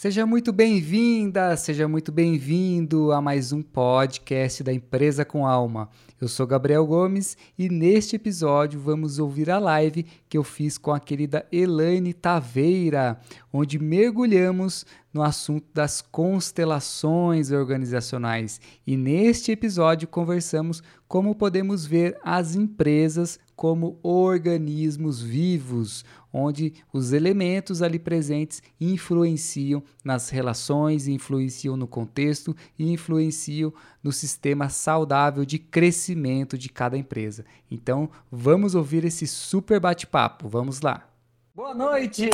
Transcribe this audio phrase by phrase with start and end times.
[0.00, 5.90] Seja muito bem-vinda, seja muito bem-vindo a mais um podcast da Empresa com Alma.
[6.20, 10.92] Eu sou Gabriel Gomes e neste episódio vamos ouvir a live que eu fiz com
[10.92, 13.18] a querida Elaine Taveira,
[13.52, 18.60] onde mergulhamos no assunto das constelações organizacionais.
[18.86, 27.82] E neste episódio conversamos como podemos ver as empresas como organismos vivos, onde os elementos
[27.82, 36.56] ali presentes influenciam nas relações, influenciam no contexto e influenciam no sistema saudável de crescimento
[36.56, 37.44] de cada empresa.
[37.70, 40.48] Então, vamos ouvir esse super bate-papo.
[40.48, 41.08] Vamos lá.
[41.54, 42.28] Boa noite!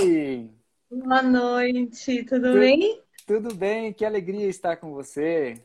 [1.02, 3.00] Boa noite, tudo, tudo bem?
[3.26, 5.60] Tudo bem, que alegria estar com você.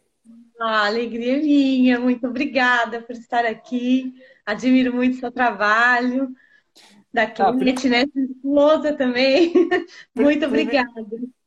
[0.60, 4.16] Ah, alegria minha, muito obrigada por estar aqui.
[4.44, 6.34] Admiro muito o seu trabalho.
[7.14, 8.06] Da Kate, ah, né?
[8.16, 9.54] Esposa também.
[10.16, 11.06] muito obrigada.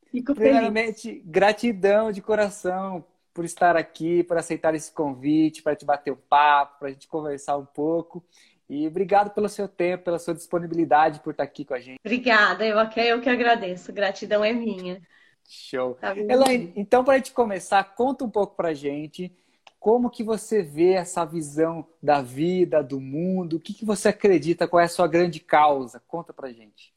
[0.09, 1.25] Fico Primeiramente, feliz.
[1.25, 3.03] gratidão de coração
[3.33, 7.07] por estar aqui, por aceitar esse convite, para te bater um papo, para a gente
[7.07, 8.23] conversar um pouco.
[8.69, 11.99] E obrigado pelo seu tempo, pela sua disponibilidade por estar aqui com a gente.
[12.03, 13.91] Obrigada, eu, eu que agradeço.
[13.93, 15.01] Gratidão é minha.
[15.45, 15.95] Show.
[15.95, 19.35] Tá Elaine, então para a gente começar, conta um pouco para a gente
[19.83, 23.57] como que você vê essa visão da vida, do mundo?
[23.57, 24.65] O que, que você acredita?
[24.65, 26.01] Qual é a sua grande causa?
[26.07, 26.93] Conta pra gente.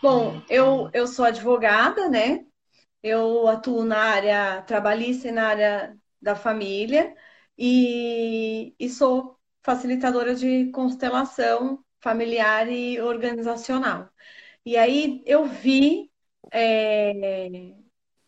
[0.00, 2.46] Bom, eu, eu sou advogada, né?
[3.02, 7.12] Eu atuo na área trabalhista e na área da família
[7.58, 9.33] e, e sou
[9.64, 14.10] facilitadora de constelação familiar e organizacional.
[14.64, 16.10] E aí eu vi
[16.52, 17.72] é,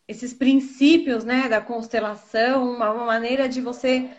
[0.07, 4.09] esses princípios né, da constelação, uma, uma maneira de você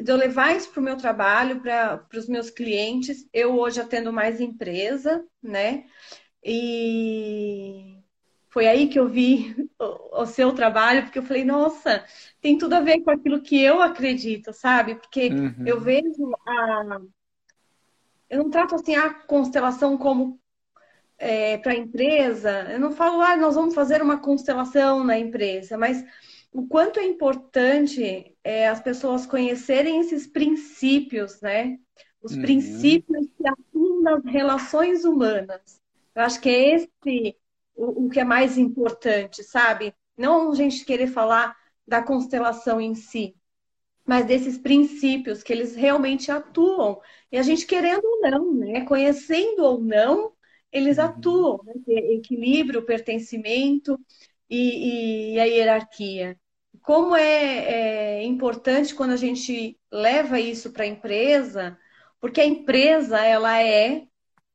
[0.00, 3.26] de eu levar isso para o meu trabalho, para os meus clientes.
[3.32, 5.84] Eu hoje atendo mais empresa, né?
[6.44, 7.97] E
[8.50, 12.04] foi aí que eu vi o, o, seu trabalho, porque eu falei, nossa,
[12.40, 14.94] tem tudo a ver com aquilo que eu acredito, sabe?
[14.94, 15.66] Porque uhum.
[15.66, 17.00] eu vejo a.
[18.28, 20.38] Eu não trato assim a constelação como
[21.18, 25.76] é, para a empresa, eu não falo, ah, nós vamos fazer uma constelação na empresa,
[25.76, 26.04] mas
[26.52, 31.78] o quanto é importante é, as pessoas conhecerem esses princípios, né?
[32.22, 32.42] Os uhum.
[32.42, 35.80] princípios que atuam nas relações humanas.
[36.14, 37.36] Eu acho que é esse
[37.78, 39.94] o, o que é mais importante, sabe?
[40.16, 41.56] Não a gente querer falar
[41.86, 43.36] da constelação em si,
[44.04, 47.00] mas desses princípios que eles realmente atuam.
[47.30, 48.84] E a gente querendo ou não, né?
[48.84, 50.32] Conhecendo ou não,
[50.72, 51.04] eles uhum.
[51.04, 51.74] atuam, né?
[52.14, 53.98] equilíbrio, pertencimento
[54.50, 56.38] e, e, a hierarquia.
[56.82, 61.78] Como é, é importante quando a gente leva isso para a empresa,
[62.20, 64.07] porque a empresa ela é,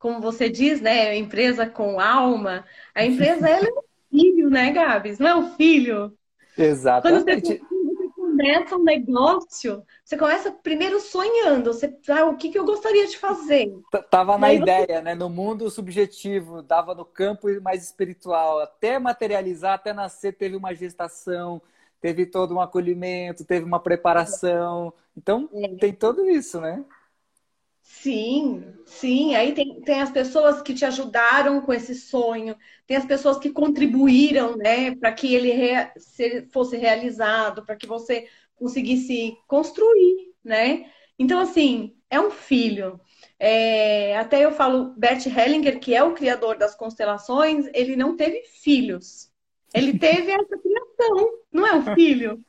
[0.04, 2.66] como você diz, né, empresa com alma.
[2.94, 5.18] A empresa ela é um filho, né, Gabs?
[5.18, 6.12] Não é um filho?
[6.58, 7.24] Exatamente.
[7.58, 12.66] Quando você começa um negócio, você começa primeiro sonhando, você, ah, o que, que eu
[12.66, 13.72] gostaria de fazer.
[14.10, 15.14] Tava na ideia, né?
[15.14, 21.62] No mundo subjetivo, dava no campo mais espiritual, até materializar, até nascer, teve uma gestação,
[21.98, 24.92] teve todo um acolhimento, teve uma preparação.
[25.16, 25.68] Então, é.
[25.76, 26.84] tem tudo isso, né?
[27.84, 29.34] Sim, sim.
[29.34, 32.56] Aí tem, tem as pessoas que te ajudaram com esse sonho,
[32.86, 35.92] tem as pessoas que contribuíram, né, para que ele rea,
[36.50, 40.90] fosse realizado, para que você conseguisse construir, né?
[41.18, 42.98] Então, assim, é um filho.
[43.38, 48.42] É, até eu falo, Bert Hellinger, que é o criador das constelações, ele não teve
[48.62, 49.30] filhos.
[49.74, 52.42] Ele teve essa criação, não é um filho.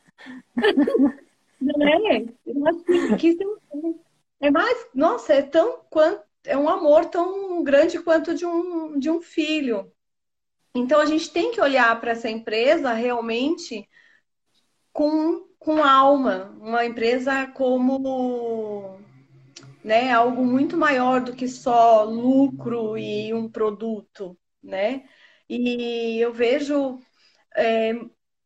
[1.59, 2.25] não é?
[2.45, 4.04] Eu acho que, isso é um
[4.45, 9.09] é mais, nossa, é tão quanto é um amor tão grande quanto de um, de
[9.09, 9.91] um filho.
[10.75, 13.89] Então a gente tem que olhar para essa empresa realmente
[14.93, 18.99] com, com alma, uma empresa como
[19.83, 25.05] né, algo muito maior do que só lucro e um produto, né?
[25.49, 26.99] E eu vejo
[27.55, 27.93] é,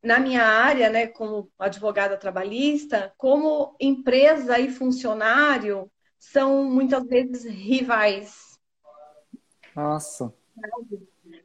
[0.04, 8.60] na minha área, né, como advogada trabalhista, como empresa e funcionário são muitas vezes rivais.
[9.76, 10.34] Nossa.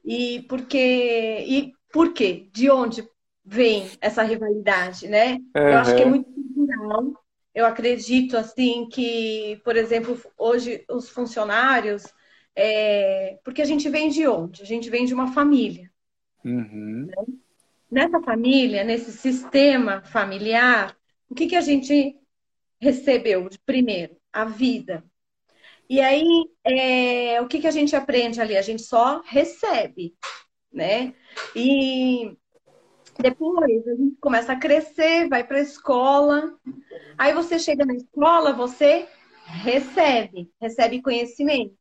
[0.04, 2.48] E porque e por quê?
[2.52, 3.08] De onde
[3.44, 5.34] vem essa rivalidade, né?
[5.34, 5.42] Uhum.
[5.54, 7.24] Eu acho que é muito cultural.
[7.54, 12.04] Eu acredito assim que, por exemplo, hoje os funcionários,
[12.56, 13.38] é...
[13.44, 14.62] porque a gente vem de onde?
[14.62, 15.88] A gente vem de uma família.
[16.44, 17.06] Uhum.
[17.06, 17.14] Né?
[17.94, 20.96] Nessa família, nesse sistema familiar,
[21.30, 22.18] o que, que a gente
[22.80, 24.16] recebeu de primeiro?
[24.32, 25.04] A vida.
[25.88, 26.24] E aí,
[26.64, 28.56] é, o que, que a gente aprende ali?
[28.56, 30.14] A gente só recebe.
[30.72, 31.14] né?
[31.54, 32.36] E
[33.20, 36.58] depois a gente começa a crescer, vai para a escola.
[37.16, 39.08] Aí você chega na escola, você
[39.46, 41.76] recebe, recebe conhecimento.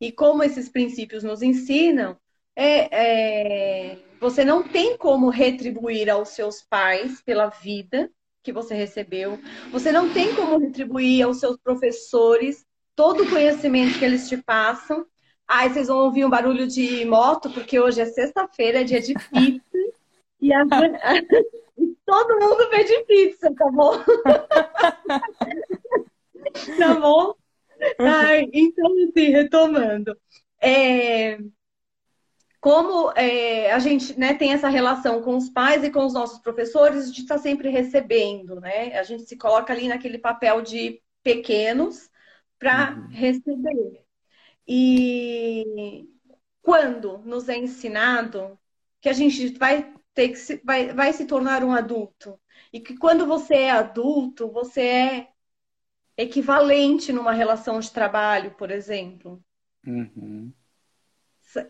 [0.00, 2.16] E como esses princípios nos ensinam,
[2.54, 8.10] é, é, você não tem como retribuir aos seus pais pela vida
[8.42, 9.38] que você recebeu.
[9.70, 12.66] Você não tem como retribuir aos seus professores
[12.96, 15.06] todo o conhecimento que eles te passam.
[15.46, 19.14] Aí vocês vão ouvir um barulho de moto, porque hoje é sexta-feira, é dia de
[19.14, 19.78] pizza.
[20.40, 20.64] e, a...
[22.04, 23.92] todo mundo pede pizza, tá bom?
[26.78, 27.34] tá bom?
[27.98, 30.16] Ai, então, assim, retomando.
[30.60, 31.38] É,
[32.68, 36.38] como é, a gente né, tem essa relação com os pais e com os nossos
[36.38, 38.94] professores, a gente está sempre recebendo, né?
[38.98, 42.10] A gente se coloca ali naquele papel de pequenos
[42.58, 43.06] para uhum.
[43.08, 44.04] receber.
[44.66, 46.06] E
[46.60, 48.58] quando nos é ensinado
[49.00, 52.38] que a gente vai ter que se, vai, vai se tornar um adulto
[52.70, 55.28] e que quando você é adulto você é
[56.18, 59.42] equivalente numa relação de trabalho, por exemplo.
[59.86, 60.52] Uhum.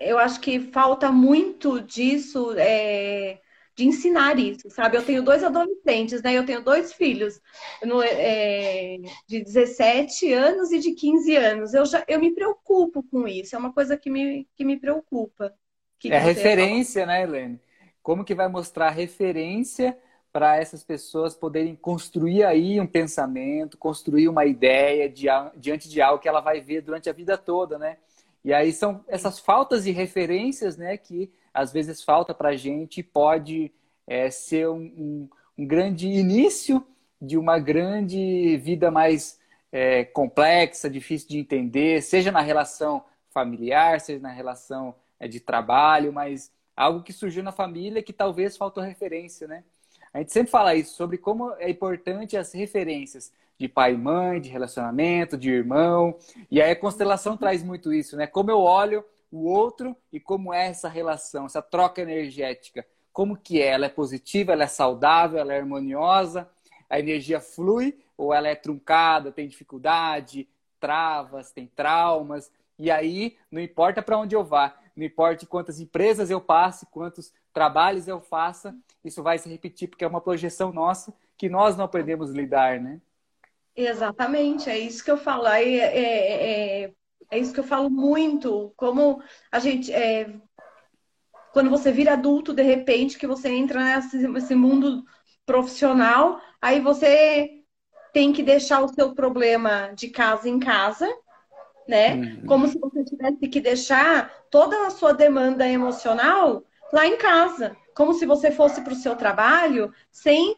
[0.01, 3.41] Eu acho que falta muito disso, é,
[3.77, 4.97] de ensinar isso, sabe?
[4.97, 6.35] Eu tenho dois adolescentes, né?
[6.35, 7.41] Eu tenho dois filhos
[7.85, 11.75] no, é, de 17 anos e de 15 anos.
[11.75, 15.55] Eu, já, eu me preocupo com isso, é uma coisa que me, que me preocupa.
[15.99, 17.19] Que é referência, fala?
[17.19, 17.61] né, Helene?
[18.03, 19.97] Como que vai mostrar referência
[20.33, 25.09] para essas pessoas poderem construir aí um pensamento, construir uma ideia
[25.57, 27.97] diante de algo que ela vai ver durante a vida toda, né?
[28.49, 33.01] E aí são essas faltas de referências, né, que às vezes falta para a gente
[33.01, 33.71] e pode
[34.07, 35.29] é, ser um, um,
[35.59, 36.83] um, grande início
[37.21, 39.39] de uma grande vida mais
[39.71, 46.11] é, complexa, difícil de entender, seja na relação familiar, seja na relação é, de trabalho,
[46.11, 49.63] mas algo que surgiu na família que talvez faltou referência, né?
[50.13, 54.41] A gente sempre fala isso, sobre como é importante as referências de pai e mãe,
[54.41, 56.17] de relacionamento, de irmão.
[56.51, 58.27] E aí a constelação traz muito isso, né?
[58.27, 62.87] Como eu olho o outro e como é essa relação, essa troca energética.
[63.13, 63.69] Como que é?
[63.69, 66.49] Ela é positiva, ela é saudável, ela é harmoniosa,
[66.89, 70.49] a energia flui ou ela é truncada, tem dificuldade,
[70.81, 72.51] travas, tem traumas.
[72.79, 77.33] E aí, não importa para onde eu vá, não importa quantas empresas eu passe, quantos
[77.53, 81.85] trabalhos eu faça, isso vai se repetir, porque é uma projeção nossa que nós não
[81.85, 83.01] aprendemos a lidar, né?
[83.75, 85.47] Exatamente, é isso que eu falo.
[85.47, 86.93] É, é, é,
[87.31, 88.73] é isso que eu falo muito.
[88.77, 89.23] Como
[89.53, 89.93] a gente.
[89.93, 90.35] É,
[91.53, 95.05] quando você vira adulto, de repente, que você entra nesse, nesse mundo
[95.47, 97.63] profissional, aí você
[98.13, 101.09] tem que deixar o seu problema de casa em casa,
[101.89, 102.15] né?
[102.15, 102.47] Uhum.
[102.47, 106.63] Como se você tivesse que deixar toda a sua demanda emocional
[106.93, 110.57] lá em casa como se você fosse para o seu trabalho sem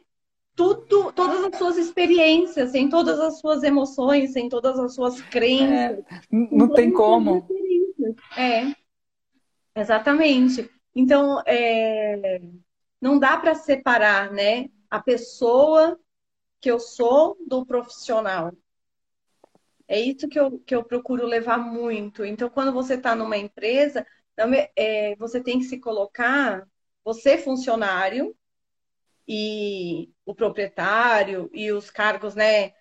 [0.54, 6.04] tudo, todas as suas experiências, sem todas as suas emoções, sem todas as suas crenças.
[6.04, 7.48] É, não tem como.
[8.36, 8.74] É,
[9.74, 10.70] exatamente.
[10.94, 12.42] Então, é,
[13.00, 15.98] não dá para separar, né, a pessoa
[16.60, 18.52] que eu sou do profissional.
[19.90, 22.25] É isso que eu, que eu procuro levar muito.
[22.25, 24.06] Então, quando você está numa empresa,
[24.76, 26.64] é, você tem que se colocar
[27.04, 28.37] você funcionário
[29.26, 32.73] e o proprietário e os cargos, né?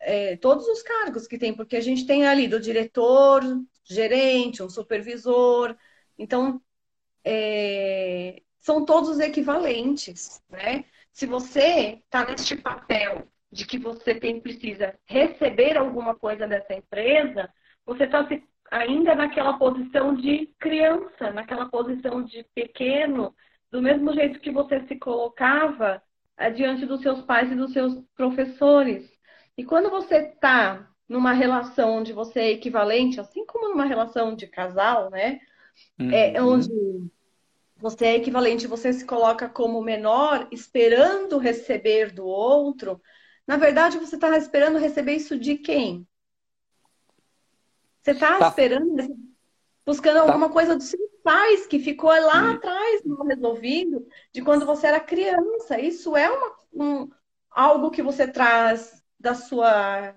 [0.00, 3.42] É, todos os cargos que tem, porque a gente tem ali do diretor,
[3.82, 5.74] gerente, um supervisor.
[6.18, 6.60] Então,
[7.24, 10.84] é, são todos equivalentes, né?
[11.12, 17.48] Se você está neste papel de que você tem precisa receber alguma coisa dessa empresa,
[17.84, 18.26] você está
[18.70, 23.34] ainda naquela posição de criança, naquela posição de pequeno,
[23.70, 26.02] do mesmo jeito que você se colocava
[26.54, 29.10] diante dos seus pais e dos seus professores.
[29.56, 34.46] E quando você está numa relação onde você é equivalente, assim como numa relação de
[34.46, 35.40] casal, né?
[35.98, 36.12] É, uhum.
[36.12, 36.68] É, onde
[37.76, 43.00] você é equivalente, você se coloca como menor, esperando receber do outro.
[43.48, 46.06] Na verdade, você está esperando receber isso de quem?
[48.02, 48.48] Você está tá.
[48.48, 49.16] esperando,
[49.86, 50.22] buscando tá.
[50.22, 55.00] alguma coisa do seu pais que ficou lá atrás não resolvido de quando você era
[55.00, 55.80] criança.
[55.80, 57.10] Isso é uma, um,
[57.50, 60.14] algo que você traz da sua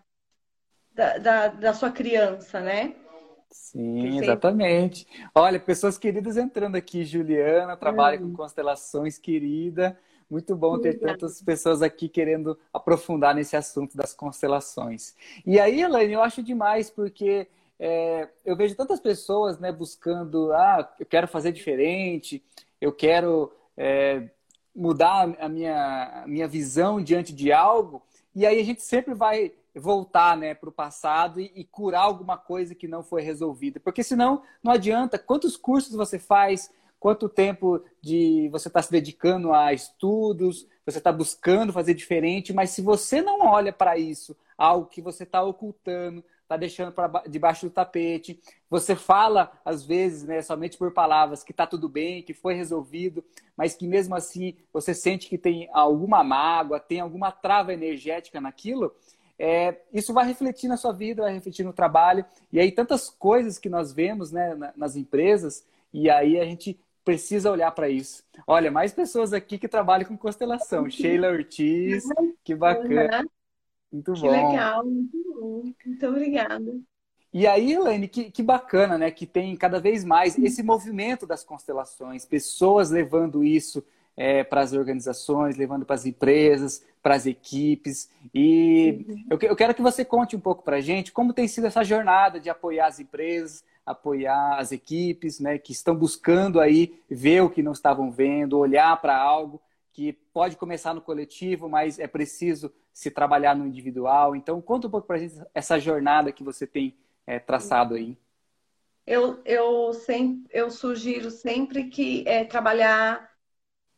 [0.93, 2.95] da, da, da sua criança, né?
[3.49, 5.07] Sim, exatamente.
[5.33, 7.05] Olha, pessoas queridas entrando aqui.
[7.05, 9.97] Juliana, trabalha com constelações, querida.
[10.31, 15.13] Muito bom ter tantas pessoas aqui querendo aprofundar nesse assunto das constelações.
[15.45, 20.89] E aí, Elaine, eu acho demais, porque é, eu vejo tantas pessoas né, buscando, ah,
[20.97, 22.41] eu quero fazer diferente,
[22.79, 24.29] eu quero é,
[24.73, 28.01] mudar a minha, a minha visão diante de algo,
[28.33, 32.37] e aí a gente sempre vai voltar né, para o passado e, e, curar alguma
[32.37, 33.81] coisa que não foi resolvida.
[33.81, 36.71] Porque senão não adianta quantos cursos você faz,
[37.01, 42.69] quanto tempo de você está se dedicando a estudos, você está buscando fazer diferente, mas
[42.69, 47.65] se você não olha para isso, algo que você está ocultando, está deixando pra, debaixo
[47.65, 48.39] do tapete,
[48.69, 53.25] você fala, às vezes, né, somente por palavras, que está tudo bem, que foi resolvido,
[53.57, 58.93] mas que mesmo assim você sente que tem alguma mágoa, tem alguma trava energética naquilo,
[59.39, 62.23] é, isso vai refletir na sua vida, vai refletir no trabalho.
[62.53, 67.51] E aí, tantas coisas que nós vemos né, nas empresas, e aí a gente precisa
[67.51, 68.23] olhar para isso.
[68.45, 70.89] Olha, mais pessoas aqui que trabalham com constelação.
[70.89, 72.03] Sheila Ortiz,
[72.43, 73.25] que bacana.
[73.91, 74.27] Muito que bom.
[74.27, 75.73] Que legal, muito bom.
[75.85, 76.79] Muito obrigada.
[77.33, 79.09] E aí, Elaine, que, que bacana, né?
[79.09, 83.83] Que tem cada vez mais esse movimento das constelações, pessoas levando isso
[84.17, 88.09] é, para as organizações, levando para as empresas, para as equipes.
[88.33, 89.25] E uhum.
[89.29, 91.83] eu, eu quero que você conte um pouco para a gente como tem sido essa
[91.83, 97.49] jornada de apoiar as empresas, apoiar as equipes, né, que estão buscando aí ver o
[97.49, 99.61] que não estavam vendo, olhar para algo
[99.93, 104.35] que pode começar no coletivo, mas é preciso se trabalhar no individual.
[104.35, 106.95] Então, conta um pouco para a gente essa jornada que você tem
[107.25, 108.17] é, traçado aí.
[109.05, 113.29] Eu, eu, sempre, eu sugiro sempre que é, trabalhar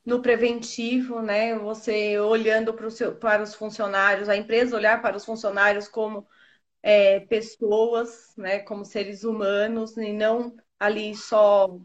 [0.06, 1.58] no preventivo, né?
[1.60, 6.28] Você olhando para, os funcionários, a empresa olhar para os funcionários como
[6.84, 11.80] é, pessoas, né, como seres humanos e não ali só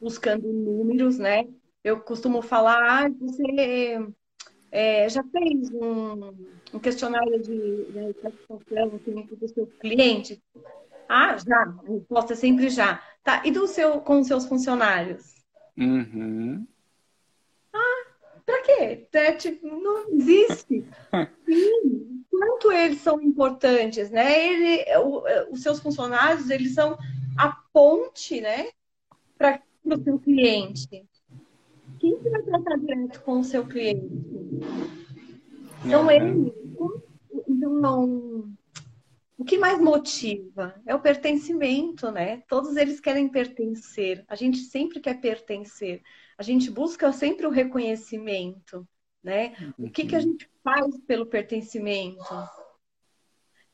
[0.00, 1.46] buscando números, né?
[1.84, 3.98] Eu costumo falar, ah, você
[4.72, 6.32] é, já fez um,
[6.72, 10.42] um questionário de, de satisfação assim, do seu cliente?
[11.08, 11.62] Ah, já.
[11.62, 13.02] A resposta é sempre já.
[13.22, 13.42] Tá.
[13.44, 15.34] E do seu, com os seus funcionários?
[15.76, 16.66] Uhum.
[17.72, 18.06] Ah,
[18.44, 19.08] pra quê?
[19.12, 20.84] É, tipo, não existe.
[21.46, 24.46] Sim, quanto eles são importantes, né?
[24.46, 26.96] Ele, o, os seus funcionários, eles são
[27.36, 28.70] a ponte, né,
[29.36, 31.06] para o seu cliente.
[31.98, 34.08] Quem que vai tratar direto com o seu cliente?
[35.84, 36.52] Então, ele.
[37.48, 38.52] Então, não,
[39.36, 42.42] o que mais motiva é o pertencimento, né?
[42.48, 44.24] Todos eles querem pertencer.
[44.28, 46.02] A gente sempre quer pertencer.
[46.36, 48.86] A gente busca sempre o reconhecimento
[49.22, 49.54] né?
[49.78, 50.24] O que, que a uhum.
[50.24, 52.24] gente faz pelo pertencimento?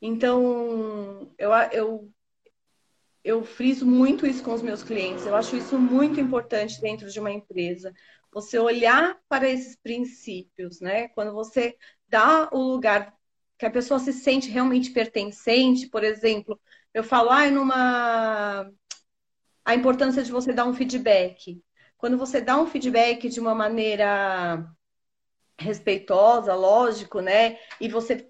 [0.00, 2.12] Então, eu, eu,
[3.22, 5.26] eu friso muito isso com os meus clientes.
[5.26, 7.94] Eu acho isso muito importante dentro de uma empresa.
[8.32, 11.08] Você olhar para esses princípios, né?
[11.08, 11.76] Quando você
[12.08, 13.14] dá o lugar
[13.56, 16.60] que a pessoa se sente realmente pertencente, por exemplo,
[16.92, 18.70] eu falo, ah, numa
[19.64, 21.62] a importância de você dar um feedback.
[21.96, 24.68] Quando você dá um feedback de uma maneira
[25.58, 27.58] respeitosa, lógico, né?
[27.80, 28.28] E você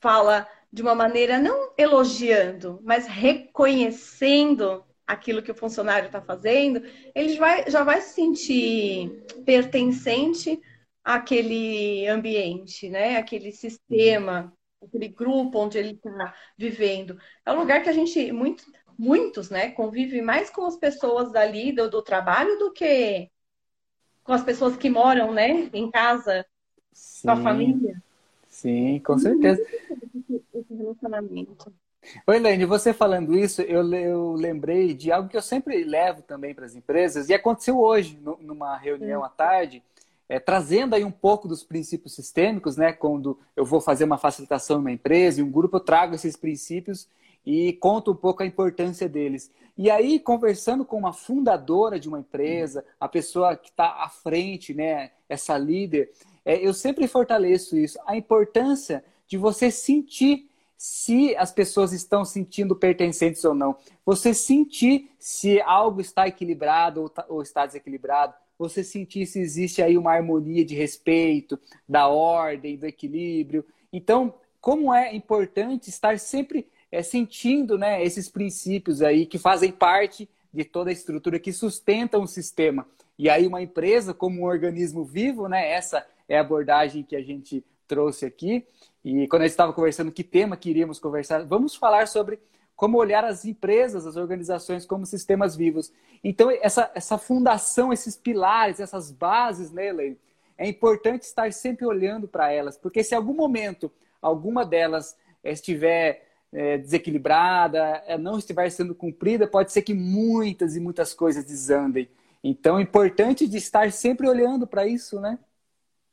[0.00, 6.82] fala de uma maneira não elogiando, mas reconhecendo aquilo que o funcionário está fazendo,
[7.14, 10.60] ele vai, já vai se sentir pertencente
[11.02, 13.16] àquele ambiente, né?
[13.16, 14.52] Aquele sistema,
[14.82, 17.18] aquele grupo onde ele está vivendo.
[17.44, 18.64] É um lugar que a gente, muito,
[18.98, 23.30] muitos, né, convive mais com as pessoas dali do, do trabalho do que
[24.28, 26.44] com as pessoas que moram, né, em casa,
[26.92, 27.26] Sim.
[27.26, 28.02] com a família.
[28.46, 29.66] Sim, com certeza.
[30.54, 31.72] Esse relacionamento.
[32.26, 36.54] Oi, Lene, você falando isso, eu, eu lembrei de algo que eu sempre levo também
[36.54, 39.82] para as empresas, e aconteceu hoje, no, numa reunião à tarde,
[40.28, 42.92] é, trazendo aí um pouco dos princípios sistêmicos, né?
[42.92, 46.36] Quando eu vou fazer uma facilitação em uma empresa, e um grupo, eu trago esses
[46.36, 47.08] princípios
[47.50, 49.50] e conto um pouco a importância deles.
[49.74, 54.74] E aí, conversando com uma fundadora de uma empresa, a pessoa que está à frente,
[54.74, 56.12] né, essa líder,
[56.44, 62.76] é, eu sempre fortaleço isso, a importância de você sentir se as pessoas estão sentindo
[62.76, 63.74] pertencentes ou não.
[64.04, 68.34] Você sentir se algo está equilibrado ou, tá, ou está desequilibrado.
[68.58, 73.64] Você sentir se existe aí uma harmonia de respeito, da ordem, do equilíbrio.
[73.90, 80.28] Então, como é importante estar sempre é, sentindo né, esses princípios aí que fazem parte
[80.52, 82.86] de toda a estrutura que sustenta um sistema.
[83.18, 87.22] E aí uma empresa como um organismo vivo, né, essa é a abordagem que a
[87.22, 88.66] gente trouxe aqui.
[89.04, 92.38] E quando a gente estava conversando que tema queríamos conversar, vamos falar sobre
[92.76, 95.92] como olhar as empresas, as organizações como sistemas vivos.
[96.22, 100.18] Então, essa, essa fundação, esses pilares, essas bases, né, Elaine,
[100.56, 103.90] é importante estar sempre olhando para elas, porque se em algum momento
[104.22, 110.80] alguma delas estiver é, desequilibrada, é, não estiver sendo cumprida, pode ser que muitas e
[110.80, 112.08] muitas coisas desandem.
[112.42, 115.38] Então, é importante de estar sempre olhando para isso, né?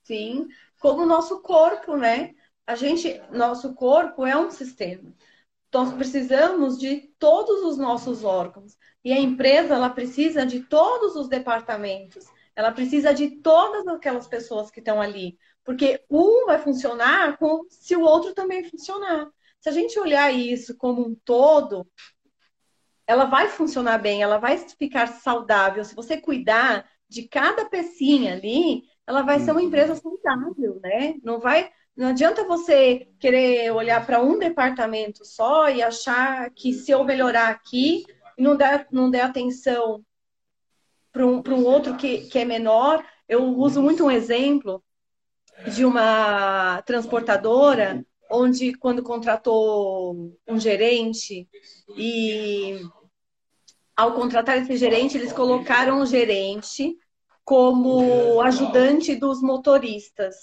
[0.04, 0.48] Sim,
[0.80, 2.36] como o nosso corpo, né?
[2.68, 5.13] A gente, nosso corpo é um sistema.
[5.74, 8.77] Nós precisamos de todos os nossos órgãos.
[9.04, 12.25] E a empresa, ela precisa de todos os departamentos.
[12.56, 15.38] Ela precisa de todas aquelas pessoas que estão ali.
[15.63, 19.30] Porque um vai funcionar com, se o outro também funcionar.
[19.65, 21.88] Se a gente olhar isso como um todo,
[23.07, 25.84] ela vai funcionar bem, ela vai ficar saudável.
[25.84, 29.65] Se você cuidar de cada pecinha ali, ela vai ser uma uhum.
[29.65, 31.15] empresa saudável, né?
[31.24, 36.91] Não vai, não adianta você querer olhar para um departamento só e achar que se
[36.91, 38.05] eu melhorar aqui
[38.38, 40.05] e não der, não der atenção
[41.12, 43.03] para um, um outro que, que é menor.
[43.27, 44.84] Eu uso muito um exemplo
[45.74, 51.48] de uma transportadora onde quando contratou um gerente
[51.96, 52.79] e
[53.96, 56.98] ao contratar esse gerente, eles colocaram o gerente
[57.44, 60.36] como ajudante dos motoristas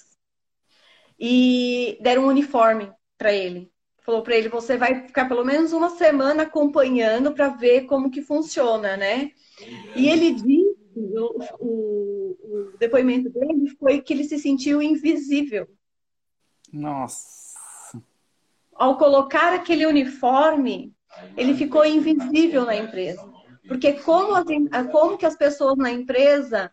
[1.19, 3.71] e deram um uniforme para ele.
[4.01, 8.23] Falou para ele: você vai ficar pelo menos uma semana acompanhando para ver como que
[8.23, 9.31] funciona, né?
[9.95, 15.69] E ele disse, o, o, o depoimento dele foi que ele se sentiu invisível.
[16.73, 17.42] Nossa.
[18.83, 20.93] Ao colocar aquele uniforme,
[21.37, 23.25] ele ficou invisível na empresa.
[23.69, 24.45] Porque como, as,
[24.91, 26.69] como que as pessoas na empresa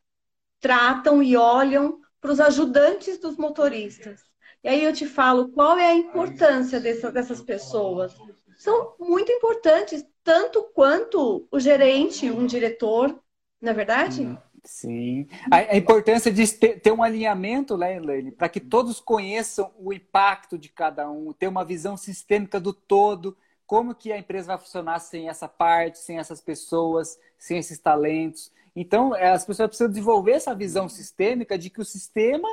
[0.60, 4.22] tratam e olham para os ajudantes dos motoristas?
[4.63, 8.12] E aí eu te falo qual é a importância dessa, dessas pessoas.
[8.58, 13.20] São muito importantes, tanto quanto o gerente, um diretor,
[13.62, 14.36] na é verdade?
[14.70, 15.28] Sim.
[15.52, 20.60] A, importância de ter, ter, um alinhamento, né, Elaine, para que todos conheçam o impacto
[20.60, 23.36] de cada um, ter uma visão sistêmica do todo
[23.66, 28.52] como que a empresa vai funcionar sem essa parte, sem essas pessoas, sem esses talentos.
[28.76, 32.48] Então, é, as pessoas precisam desenvolver essa visão sistêmica de que o sistema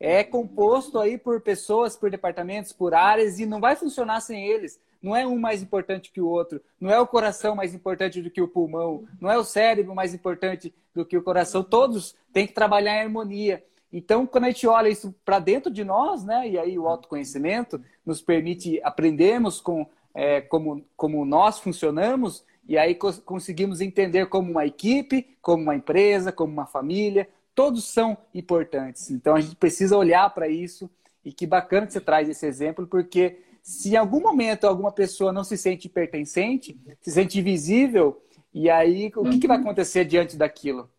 [0.00, 4.80] é composto aí por pessoas, por departamentos, por áreas e não vai funcionar sem eles.
[5.04, 8.30] Não é um mais importante que o outro, não é o coração mais importante do
[8.30, 11.62] que o pulmão, não é o cérebro mais importante do que o coração.
[11.62, 13.62] Todos têm que trabalhar em harmonia.
[13.92, 17.78] Então, quando a gente olha isso para dentro de nós, né, e aí o autoconhecimento
[18.04, 24.52] nos permite aprendermos com é, como, como nós funcionamos, e aí cons conseguimos entender como
[24.52, 29.10] uma equipe, como uma empresa, como uma família, todos são importantes.
[29.10, 30.88] Então a gente precisa olhar para isso,
[31.22, 35.32] e que bacana que você traz esse exemplo, porque se em algum momento alguma pessoa
[35.32, 38.22] não se sente pertencente, se sente invisível,
[38.52, 40.90] e aí o que, que vai acontecer diante daquilo?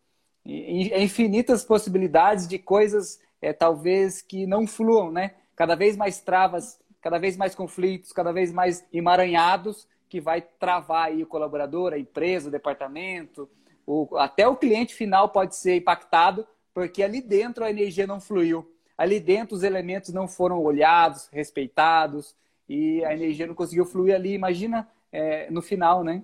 [0.44, 5.34] É infinitas possibilidades de coisas, é, talvez, que não fluam, né?
[5.54, 11.06] Cada vez mais travas cada vez mais conflitos, cada vez mais emaranhados, que vai travar
[11.06, 13.48] aí o colaborador, a empresa, o departamento,
[13.86, 18.68] o, até o cliente final pode ser impactado, porque ali dentro a energia não fluiu.
[18.98, 22.34] Ali dentro os elementos não foram olhados, respeitados,
[22.68, 24.32] e a energia não conseguiu fluir ali.
[24.32, 26.22] Imagina é, no final, né?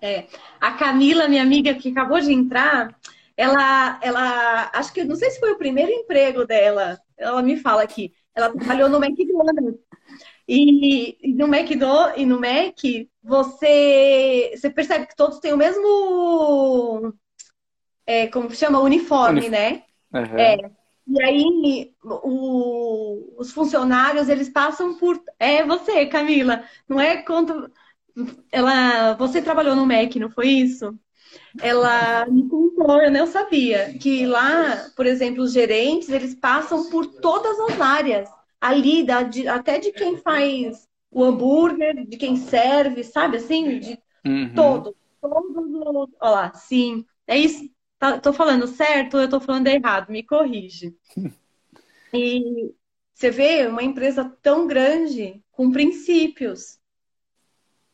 [0.00, 0.26] É.
[0.60, 2.98] A Camila, minha amiga que acabou de entrar,
[3.36, 6.98] ela, ela, acho que não sei se foi o primeiro emprego dela.
[7.16, 8.12] Ela me fala aqui.
[8.34, 9.78] Ela trabalhou no McDonald's.
[10.48, 12.78] E, e no McDonald's e no Mac,
[13.22, 17.14] você, você percebe que todos têm o mesmo.
[18.04, 18.80] É, como chama?
[18.80, 19.84] Uniforme, né?
[20.12, 20.38] Uhum.
[20.38, 20.81] É.
[21.06, 25.22] E aí, o, os funcionários, eles passam por.
[25.38, 26.64] É você, Camila.
[26.88, 27.70] Não é quanto.
[28.50, 30.96] Ela, você trabalhou no Mac, não foi isso?
[31.60, 37.06] ela me contou, eu não sabia, que lá, por exemplo, os gerentes, eles passam por
[37.06, 38.28] todas as áreas,
[38.60, 43.98] ali, da, de, até de quem faz o hambúrguer, de quem serve, sabe, assim, de
[44.26, 44.54] uhum.
[44.54, 47.68] todo, todos, olha lá, sim, é isso,
[48.02, 50.96] tá, tô falando certo ou eu tô falando errado, me corrige.
[52.14, 52.74] E
[53.14, 56.78] você vê uma empresa tão grande, com princípios,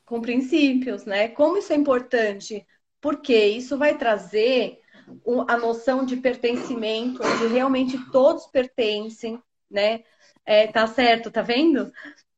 [0.04, 1.28] com princípios, né?
[1.28, 2.66] Como isso é importante
[3.00, 4.80] porque isso vai trazer
[5.46, 9.40] a noção de pertencimento, onde realmente todos pertencem,
[9.70, 10.02] né?
[10.44, 11.92] É, tá certo, tá vendo?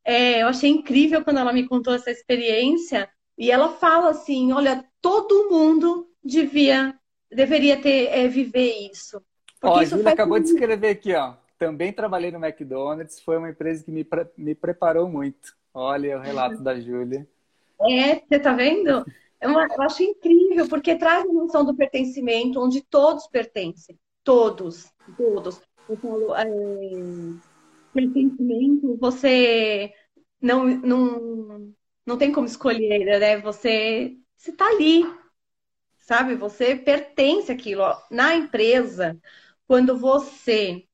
[0.05, 4.85] É, eu achei incrível quando ela me contou essa experiência e ela fala assim, olha,
[5.01, 6.95] todo mundo devia,
[7.31, 9.21] deveria ter é, viver isso.
[9.61, 10.45] Ó, a Júlia acabou muito...
[10.45, 11.35] de escrever aqui, ó.
[11.57, 14.05] Também trabalhei no McDonald's, foi uma empresa que me,
[14.37, 15.55] me preparou muito.
[15.73, 17.27] Olha o relato da Júlia.
[17.81, 19.05] É, você tá vendo?
[19.39, 23.97] É eu acho incrível, porque traz a noção do pertencimento, onde todos pertencem.
[24.23, 25.61] Todos, todos.
[25.89, 26.45] Eu falo, é,
[27.93, 29.91] pertencimento, você
[30.39, 31.73] não, não,
[32.05, 33.39] não tem como escolher, né?
[33.41, 35.05] Você está ali,
[36.01, 36.35] sabe?
[36.35, 37.83] Você pertence àquilo.
[38.09, 39.17] Na empresa,
[39.67, 40.85] quando você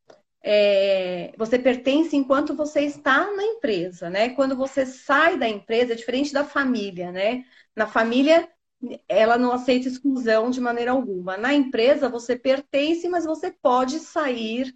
[0.44, 4.30] é, você pertence enquanto você está na empresa, né?
[4.30, 7.44] Quando você sai da empresa, é diferente da família, né?
[7.76, 8.50] Na família,
[9.08, 11.38] ela não aceita exclusão de maneira alguma.
[11.38, 14.74] Na empresa, você pertence, mas você pode sair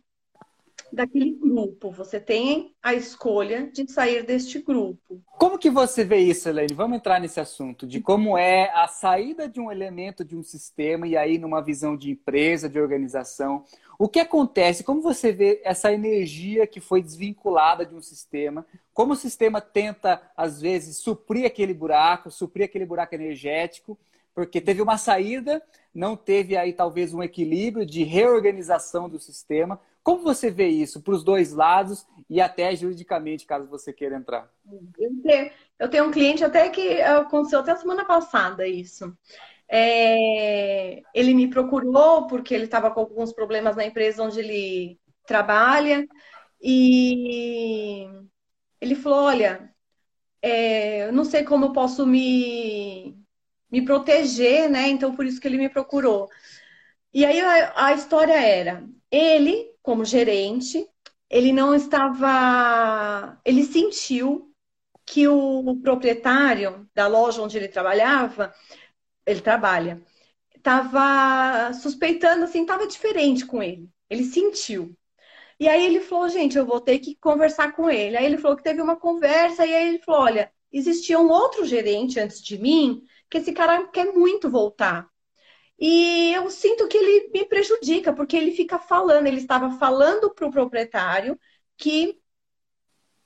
[0.94, 1.92] daquele grupo.
[1.92, 5.22] Você tem a escolha de sair deste grupo.
[5.38, 6.74] Como que você vê isso, Helene?
[6.74, 11.08] Vamos entrar nesse assunto de como é a saída de um elemento de um sistema
[11.08, 13.64] e aí numa visão de empresa, de organização.
[13.98, 14.84] O que acontece?
[14.84, 18.66] Como você vê essa energia que foi desvinculada de um sistema?
[18.94, 23.98] Como o sistema tenta, às vezes, suprir aquele buraco, suprir aquele buraco energético?
[24.34, 25.62] Porque teve uma saída,
[25.94, 29.80] não teve aí talvez um equilíbrio de reorganização do sistema.
[30.04, 34.52] Como você vê isso para os dois lados e até juridicamente, caso você queira entrar?
[35.80, 39.16] Eu tenho, um cliente até que aconteceu até semana passada isso.
[39.70, 46.06] É, ele me procurou porque ele estava com alguns problemas na empresa onde ele trabalha
[46.62, 48.08] e
[48.82, 49.72] ele falou: Olha,
[50.42, 53.18] é, eu não sei como eu posso me,
[53.72, 54.90] me proteger, né?
[54.90, 56.28] Então por isso que ele me procurou.
[57.14, 60.88] E aí a, a história era: ele como gerente,
[61.30, 63.40] ele não estava.
[63.46, 64.54] Ele sentiu
[65.06, 68.54] que o proprietário da loja onde ele trabalhava,
[69.26, 70.02] ele trabalha,
[70.56, 73.90] estava suspeitando, assim, estava diferente com ele.
[74.10, 74.96] Ele sentiu.
[75.60, 78.18] E aí ele falou, gente, eu vou ter que conversar com ele.
[78.18, 81.66] Aí ele falou que teve uma conversa, e aí ele falou: olha, existia um outro
[81.66, 85.11] gerente antes de mim, que esse cara quer muito voltar.
[85.82, 90.48] E eu sinto que ele me prejudica, porque ele fica falando, ele estava falando para
[90.48, 91.40] o proprietário
[91.76, 92.22] que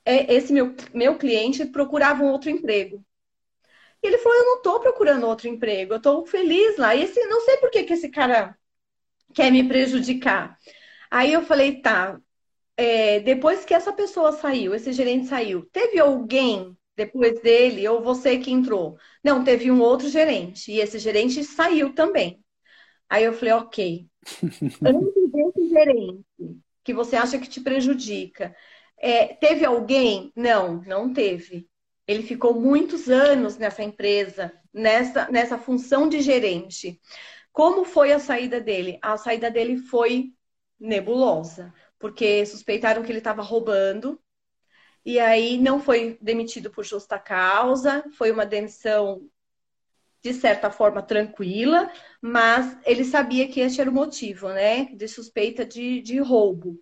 [0.04, 3.04] é, esse meu, meu cliente procurava um outro emprego.
[4.02, 6.94] E ele falou: Eu não estou procurando outro emprego, eu estou feliz lá.
[6.94, 8.56] E esse, não sei por que, que esse cara
[9.34, 10.58] quer me prejudicar.
[11.10, 12.18] Aí eu falei: Tá,
[12.76, 18.38] é, depois que essa pessoa saiu, esse gerente saiu, teve alguém depois dele ou você
[18.38, 18.98] que entrou?
[19.24, 22.42] Não, teve um outro gerente e esse gerente saiu também.
[23.08, 24.08] Aí eu falei, ok.
[24.84, 26.24] Antes desse gerente
[26.82, 28.54] que você acha que te prejudica,
[28.98, 30.32] é, teve alguém?
[30.36, 31.68] Não, não teve.
[32.06, 37.00] Ele ficou muitos anos nessa empresa, nessa, nessa função de gerente.
[37.52, 38.98] Como foi a saída dele?
[39.02, 40.32] A saída dele foi
[40.78, 44.20] nebulosa, porque suspeitaram que ele estava roubando,
[45.04, 49.28] e aí não foi demitido por justa causa, foi uma demissão
[50.22, 54.86] de certa forma tranquila, mas ele sabia que esse era o motivo, né?
[54.86, 56.78] De suspeita de, de roubo.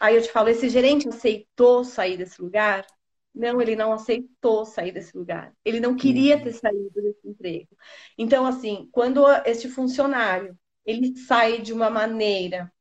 [0.00, 2.86] Aí eu te falo, esse gerente aceitou sair desse lugar?
[3.34, 5.52] Não, ele não aceitou sair desse lugar.
[5.64, 6.42] Ele não queria uhum.
[6.44, 7.68] ter saído desse emprego.
[8.16, 12.72] Então, assim, quando este funcionário ele sai de uma maneira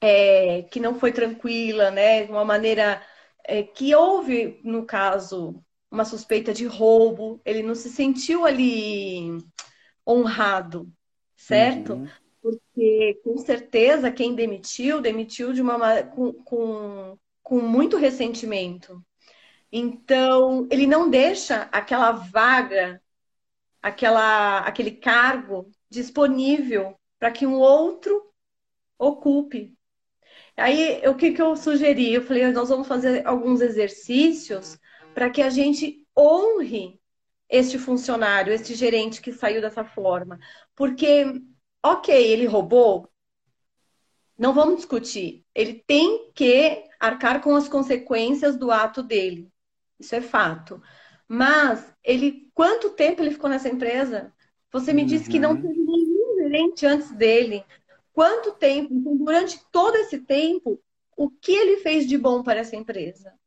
[0.00, 2.24] é, que não foi tranquila, né?
[2.24, 3.02] De uma maneira
[3.44, 9.38] é, que houve, no caso, uma suspeita de roubo, ele não se sentiu ali
[10.06, 10.90] honrado,
[11.36, 11.94] certo?
[11.94, 12.08] Uhum.
[12.40, 19.04] Porque com certeza quem demitiu, demitiu de uma com, com, com muito ressentimento.
[19.72, 23.00] Então, ele não deixa aquela vaga,
[23.82, 28.32] aquela, aquele cargo disponível para que um outro
[28.98, 29.76] ocupe.
[30.56, 32.12] Aí, o que, que eu sugeri?
[32.12, 34.78] Eu falei, nós vamos fazer alguns exercícios
[35.20, 36.98] para que a gente honre
[37.46, 40.40] este funcionário, este gerente que saiu dessa forma.
[40.74, 41.42] Porque,
[41.84, 43.06] ok, ele roubou,
[44.38, 45.44] não vamos discutir.
[45.54, 49.52] Ele tem que arcar com as consequências do ato dele.
[49.98, 50.82] Isso é fato.
[51.28, 54.32] Mas ele, quanto tempo ele ficou nessa empresa?
[54.72, 55.08] Você me uhum.
[55.08, 55.60] disse que não uhum.
[55.60, 57.62] teve nenhum gerente antes dele.
[58.10, 58.94] Quanto tempo?
[58.94, 60.82] Então, durante todo esse tempo,
[61.14, 63.38] o que ele fez de bom para essa empresa?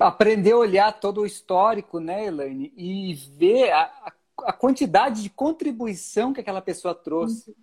[0.00, 6.32] Aprender a olhar todo o histórico, né, Elaine, e ver a, a quantidade de contribuição
[6.32, 7.56] que aquela pessoa trouxe.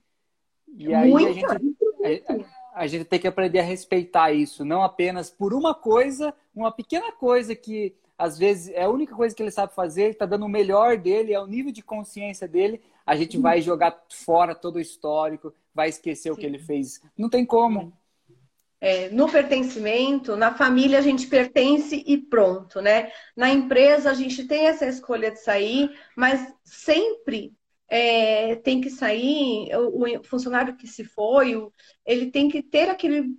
[0.76, 5.30] E aí a gente, a, a, gente tem que aprender a respeitar isso, não apenas
[5.30, 9.52] por uma coisa, uma pequena coisa que às vezes é a única coisa que ele
[9.52, 13.38] sabe fazer, está dando o melhor dele, é o nível de consciência dele, a gente
[13.38, 16.32] vai jogar fora todo o histórico, vai esquecer Sim.
[16.32, 17.02] o que ele fez.
[17.18, 17.92] Não tem como
[18.84, 23.10] é, no pertencimento, na família a gente pertence e pronto, né?
[23.34, 27.54] Na empresa a gente tem essa escolha de sair, mas sempre
[27.88, 31.72] é, tem que sair, o, o, funcionário que se foi, o,
[32.06, 33.34] ele tem que ter aquele,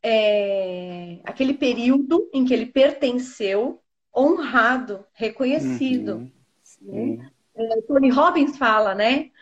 [0.00, 3.82] é, aquele período em que ele pertenceu,
[4.16, 6.30] honrado, reconhecido.
[6.80, 7.16] Uhum.
[7.16, 7.30] Né?
[7.88, 9.32] Tony Robbins fala, né?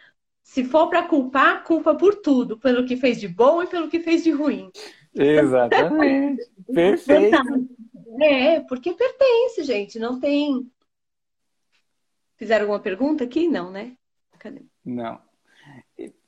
[0.43, 4.01] Se for para culpar, culpa por tudo, pelo que fez de bom e pelo que
[4.01, 4.71] fez de ruim.
[5.15, 6.43] Exatamente.
[6.73, 7.69] Perfeito.
[8.21, 9.99] É, porque pertence, gente.
[9.99, 10.71] Não tem.
[12.37, 13.49] Fizeram alguma pergunta aqui?
[13.49, 13.97] Não, né?
[14.39, 14.63] Cadê?
[14.85, 15.21] Não.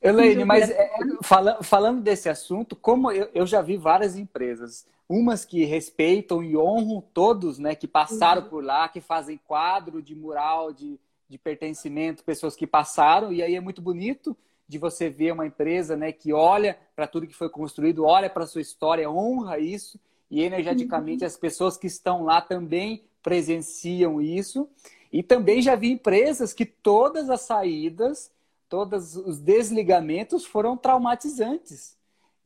[0.01, 0.89] Elaine, mas é,
[1.21, 6.55] fala, falando desse assunto, como eu, eu, já vi várias empresas, umas que respeitam e
[6.55, 8.49] honram todos, né, que passaram uhum.
[8.49, 13.55] por lá, que fazem quadro de mural de, de pertencimento, pessoas que passaram, e aí
[13.55, 17.49] é muito bonito de você ver uma empresa, né, que olha para tudo que foi
[17.49, 19.99] construído, olha para sua história, honra isso,
[20.29, 21.27] e energeticamente uhum.
[21.27, 24.67] as pessoas que estão lá também presenciam isso.
[25.11, 28.31] E também já vi empresas que todas as saídas
[28.69, 31.94] todos os desligamentos foram traumatizantes.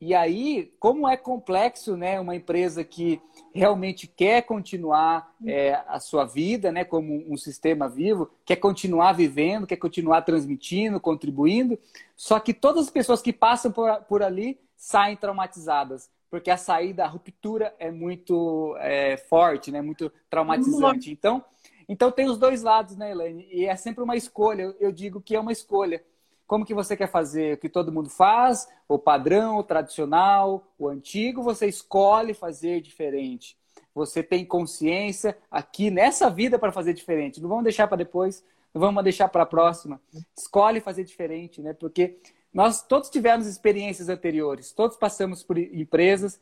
[0.02, 3.22] E aí, como é complexo, né, uma empresa que
[3.54, 9.68] realmente quer continuar é, a sua vida, né, como um sistema vivo, quer continuar vivendo,
[9.68, 11.78] quer continuar transmitindo, contribuindo,
[12.16, 17.04] só que todas as pessoas que passam por, por ali saem traumatizadas, porque a saída,
[17.04, 21.12] a ruptura é muito é, forte, né, muito traumatizante.
[21.12, 21.44] Então,
[21.90, 23.48] então tem os dois lados, né, Elaine?
[23.52, 24.76] E é sempre uma escolha.
[24.80, 26.02] Eu digo que é uma escolha.
[26.50, 27.54] Como que você quer fazer?
[27.54, 28.68] O que todo mundo faz?
[28.88, 31.44] O padrão, o tradicional, o antigo?
[31.44, 33.56] Você escolhe fazer diferente.
[33.94, 37.40] Você tem consciência aqui nessa vida para fazer diferente.
[37.40, 40.02] Não vamos deixar para depois, não vamos deixar para a próxima.
[40.36, 41.72] Escolhe fazer diferente, né?
[41.72, 42.18] Porque
[42.52, 46.42] nós todos tivemos experiências anteriores, todos passamos por empresas,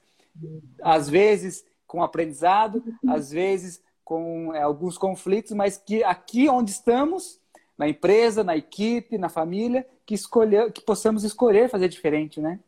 [0.81, 7.41] às vezes com aprendizado, às vezes com é, alguns conflitos, mas que aqui onde estamos,
[7.77, 12.61] na empresa, na equipe, na família, que escolher, que possamos escolher fazer diferente, né?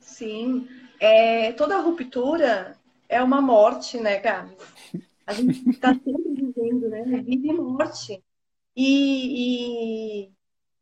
[0.00, 2.76] Sim, é, toda ruptura
[3.08, 4.56] é uma morte, né, Gabi?
[5.24, 7.04] A gente está sempre vivendo, né?
[7.22, 8.22] Vida e morte.
[8.76, 10.32] E, e,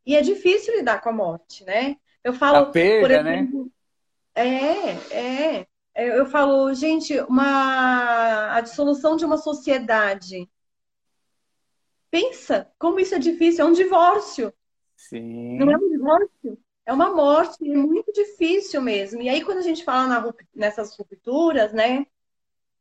[0.06, 1.96] e, é difícil lidar com a morte, né?
[2.24, 3.36] Eu falo, a perda, por né?
[3.36, 3.70] exemplo, né?
[4.34, 5.66] É, é.
[5.94, 10.50] É, eu falo, gente, uma, a dissolução de uma sociedade.
[12.10, 14.52] Pensa como isso é difícil, é um divórcio.
[15.08, 15.58] Sim.
[15.58, 19.20] Não é um divórcio, é uma morte, é muito difícil mesmo.
[19.20, 22.06] E aí, quando a gente fala na, nessas rupturas, né,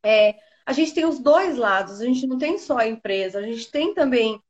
[0.04, 3.42] é, a gente tem os dois lados, a gente não tem só a empresa, a
[3.42, 4.42] gente tem também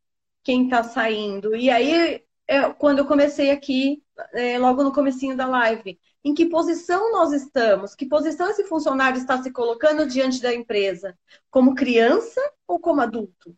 [0.44, 1.56] quem está saindo.
[1.56, 4.04] E aí, é, quando eu comecei aqui,
[4.34, 9.18] é, logo no comecinho da live, em que posição nós estamos, que posição esse funcionário
[9.18, 11.18] está se colocando diante da empresa,
[11.50, 13.56] como criança ou como adulto?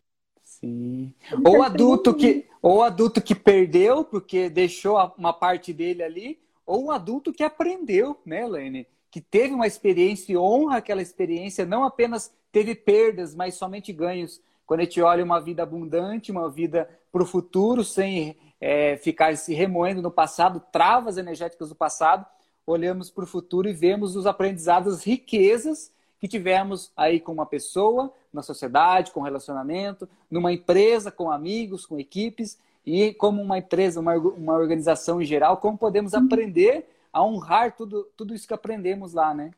[0.64, 1.14] Sim.
[1.44, 6.90] Ou adulto que ou adulto que perdeu porque deixou uma parte dele ali, ou um
[6.90, 8.86] adulto que aprendeu, né, Lene?
[9.10, 14.40] Que teve uma experiência e honra aquela experiência, não apenas teve perdas, mas somente ganhos.
[14.64, 19.36] Quando a gente olha uma vida abundante, uma vida para o futuro, sem é, ficar
[19.36, 22.24] se remoendo no passado, travas energéticas do passado,
[22.66, 25.92] olhamos para o futuro e vemos os aprendizados, riquezas
[26.24, 31.98] que tivemos aí com uma pessoa, na sociedade, com relacionamento, numa empresa, com amigos, com
[32.00, 36.24] equipes e como uma empresa, uma, uma organização em geral, como podemos uhum.
[36.24, 39.50] aprender a honrar tudo, tudo isso que aprendemos lá, né?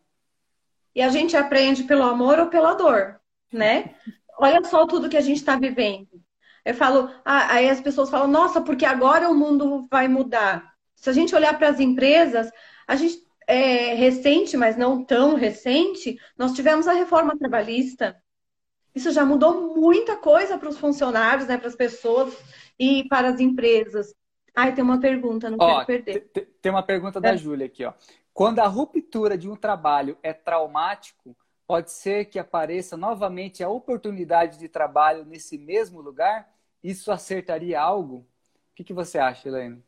[0.93, 3.21] E a gente aprende pelo amor ou pela dor,
[3.53, 3.95] né?
[4.37, 6.21] Olha só tudo que a gente está vivendo.
[6.65, 10.75] Eu falo, ah, aí as pessoas falam, nossa, porque agora o mundo vai mudar.
[10.97, 12.51] Se a gente olhar para as empresas,
[12.89, 18.21] a gente é recente, mas não tão recente, nós tivemos a reforma trabalhista.
[18.95, 22.37] Isso já mudou muita coisa para os funcionários, né, para as pessoas
[22.79, 24.15] e para as empresas.
[24.55, 26.49] Ai, tem uma pergunta, não ó, quero perder.
[26.63, 27.37] Tem uma pergunta da é.
[27.37, 27.93] Júlia aqui, ó.
[28.33, 34.59] Quando a ruptura de um trabalho é traumático, pode ser que apareça novamente a oportunidade
[34.59, 36.51] de trabalho nesse mesmo lugar?
[36.83, 38.19] Isso acertaria algo?
[38.19, 38.27] O
[38.75, 39.83] que, que você acha, Helene?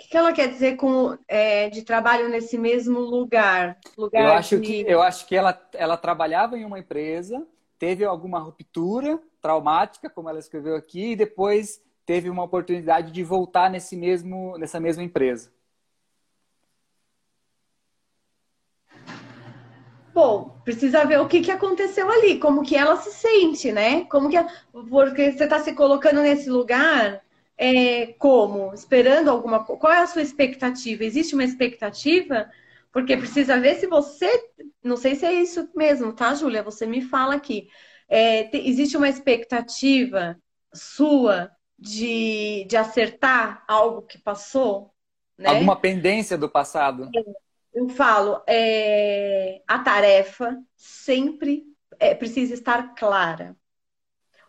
[0.00, 3.76] O que, ela quer dizer com é, de trabalho nesse mesmo lugar?
[3.96, 4.66] lugar eu acho de...
[4.66, 7.44] que eu acho que ela, ela trabalhava em uma empresa,
[7.80, 13.68] teve alguma ruptura traumática, como ela escreveu aqui, e depois teve uma oportunidade de voltar
[13.68, 15.52] nesse mesmo, nessa mesma empresa.
[20.14, 24.04] Bom, precisa ver o que, que aconteceu ali, como que ela se sente, né?
[24.04, 24.36] Como que
[24.88, 27.20] porque você está se colocando nesse lugar
[27.58, 28.72] é, como?
[28.72, 29.80] Esperando alguma coisa?
[29.80, 31.04] Qual é a sua expectativa?
[31.04, 32.48] Existe uma expectativa?
[32.92, 34.30] Porque precisa ver se você.
[34.82, 36.62] Não sei se é isso mesmo, tá, Júlia?
[36.62, 37.68] Você me fala aqui.
[38.08, 40.38] É, te, existe uma expectativa
[40.72, 44.94] sua de, de acertar algo que passou?
[45.36, 45.48] Né?
[45.48, 47.10] Alguma pendência do passado?
[47.74, 51.64] Eu falo, é, a tarefa sempre
[51.98, 53.56] é, precisa estar clara.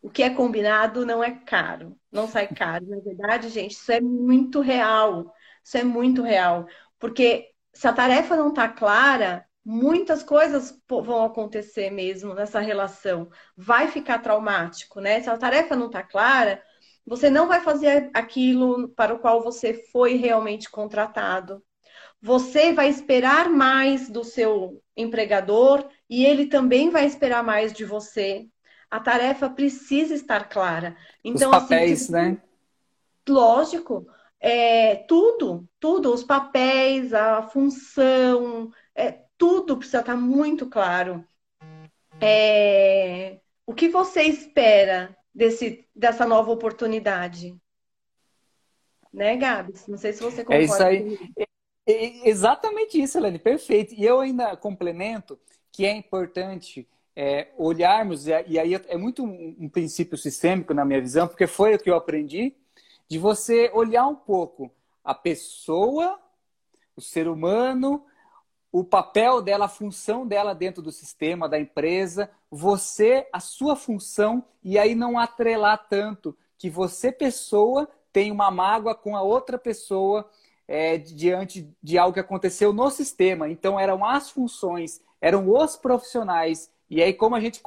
[0.02, 2.86] O que é combinado não é caro, não sai caro.
[2.88, 5.34] Na verdade, gente, isso é muito real.
[5.64, 6.68] Isso é muito real.
[6.98, 13.30] Porque se a tarefa não está clara, muitas coisas vão acontecer mesmo nessa relação.
[13.56, 15.22] Vai ficar traumático, né?
[15.22, 16.64] Se a tarefa não está clara,
[17.06, 21.64] você não vai fazer aquilo para o qual você foi realmente contratado.
[22.22, 28.48] Você vai esperar mais do seu empregador e ele também vai esperar mais de você.
[28.89, 30.97] A tarefa precisa estar clara.
[31.23, 32.41] Então, Os assim, papéis, assim, né?
[33.28, 34.08] Lógico.
[34.39, 41.23] É, tudo, tudo, os papéis, a função, é, tudo precisa estar muito claro.
[42.21, 47.56] É, o que você espera desse, dessa nova oportunidade?
[49.12, 49.88] Né, Gabs?
[49.88, 50.56] Não sei se você concorda.
[50.56, 51.19] É isso aí.
[51.38, 51.43] É,
[51.91, 53.93] é exatamente isso, Helene, perfeito.
[53.93, 55.39] E eu ainda complemento
[55.71, 56.88] que é importante
[57.21, 61.75] é, olharmos, e aí é muito um, um princípio sistêmico na minha visão, porque foi
[61.75, 62.55] o que eu aprendi,
[63.10, 64.71] de você olhar um pouco
[65.03, 66.17] a pessoa,
[66.95, 68.05] o ser humano,
[68.71, 74.41] o papel dela, a função dela dentro do sistema, da empresa, você, a sua função,
[74.63, 80.29] e aí não atrelar tanto que você, pessoa, tem uma mágoa com a outra pessoa
[80.65, 83.49] é, diante de algo que aconteceu no sistema.
[83.49, 86.71] Então, eram as funções, eram os profissionais.
[86.89, 87.62] E aí, como a gente,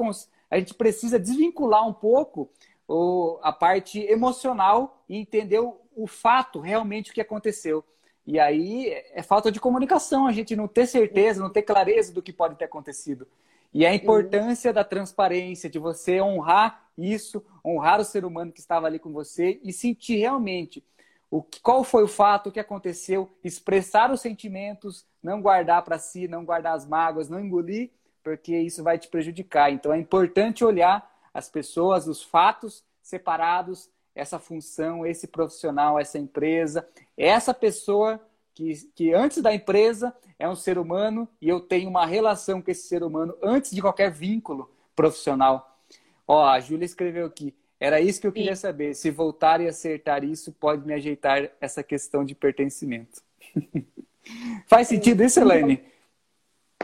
[0.51, 2.51] a gente precisa desvincular um pouco
[2.89, 7.85] o, a parte emocional e entender o, o fato, realmente, o que aconteceu.
[8.27, 12.23] E aí é falta de comunicação, a gente não ter certeza, não ter clareza do
[12.23, 13.27] que pode ter acontecido.
[13.75, 14.75] E a importância uhum.
[14.75, 19.59] da transparência, de você honrar isso, honrar o ser humano que estava ali com você
[19.65, 20.85] e sentir realmente
[21.31, 26.29] o qual foi o fato, o que aconteceu, expressar os sentimentos, não guardar para si,
[26.29, 27.91] não guardar as mágoas, não engolir,
[28.23, 29.73] porque isso vai te prejudicar.
[29.73, 36.87] Então é importante olhar as pessoas, os fatos separados essa função, esse profissional, essa empresa,
[37.17, 38.21] essa pessoa
[38.55, 42.71] que, que antes da empresa é um ser humano e eu tenho uma relação com
[42.71, 45.79] esse ser humano antes de qualquer vínculo profissional.
[46.27, 47.55] Ó, a Júlia escreveu aqui.
[47.81, 48.63] Era isso que eu queria Sim.
[48.63, 48.95] saber.
[48.95, 53.21] Se voltar e acertar isso, pode me ajeitar essa questão de pertencimento.
[54.69, 55.83] Faz sentido isso, Helene?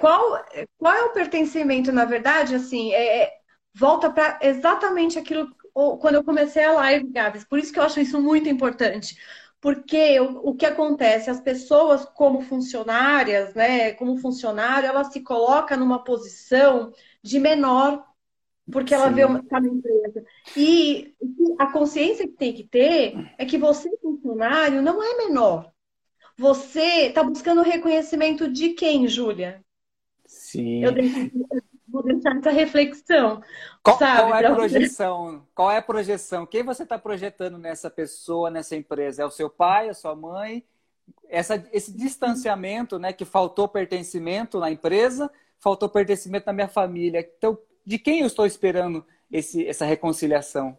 [0.01, 0.45] Qual,
[0.77, 2.55] qual é o pertencimento, na verdade?
[2.55, 3.39] Assim, é, é
[3.75, 5.49] volta para exatamente aquilo
[6.01, 7.45] quando eu comecei a live, Gabs.
[7.45, 9.17] Por isso que eu acho isso muito importante.
[9.61, 11.31] Porque o, o que acontece?
[11.31, 18.05] As pessoas, como funcionárias, né, como funcionário, ela se coloca numa posição de menor,
[18.71, 19.15] porque ela Sim.
[19.15, 20.25] vê uma, tá na empresa.
[20.57, 21.15] E
[21.59, 25.73] a consciência que tem que ter é que você, funcionário, não é menor.
[26.37, 29.65] Você está buscando o reconhecimento de quem, Júlia?
[30.29, 30.85] Sim.
[30.85, 30.93] Eu,
[31.89, 33.43] vou deixar essa reflexão.
[33.83, 35.47] Qual, qual é a projeção?
[35.55, 36.47] Qual é a projeção?
[36.47, 39.23] Quem você está projetando nessa pessoa, nessa empresa?
[39.23, 40.63] É o seu pai, a sua mãe?
[41.29, 43.13] Essa, esse distanciamento, né?
[43.13, 47.27] Que faltou pertencimento na empresa, faltou pertencimento na minha família.
[47.39, 50.77] Então, de quem eu estou esperando esse, essa reconciliação?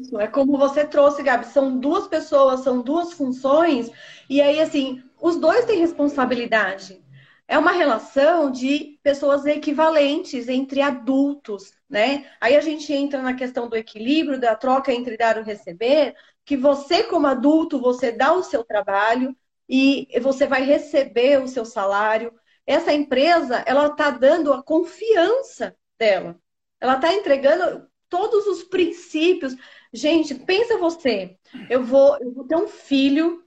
[0.00, 3.90] Isso, é como você trouxe, Gabi, são duas pessoas, são duas funções,
[4.30, 7.02] e aí, assim, os dois têm responsabilidade
[7.48, 12.30] é uma relação de pessoas equivalentes entre adultos, né?
[12.38, 16.58] Aí a gente entra na questão do equilíbrio, da troca entre dar e receber, que
[16.58, 19.34] você, como adulto, você dá o seu trabalho
[19.66, 22.32] e você vai receber o seu salário.
[22.66, 26.38] Essa empresa, ela está dando a confiança dela.
[26.78, 29.56] Ela está entregando todos os princípios.
[29.90, 31.38] Gente, pensa você,
[31.70, 33.42] eu vou, eu vou ter um filho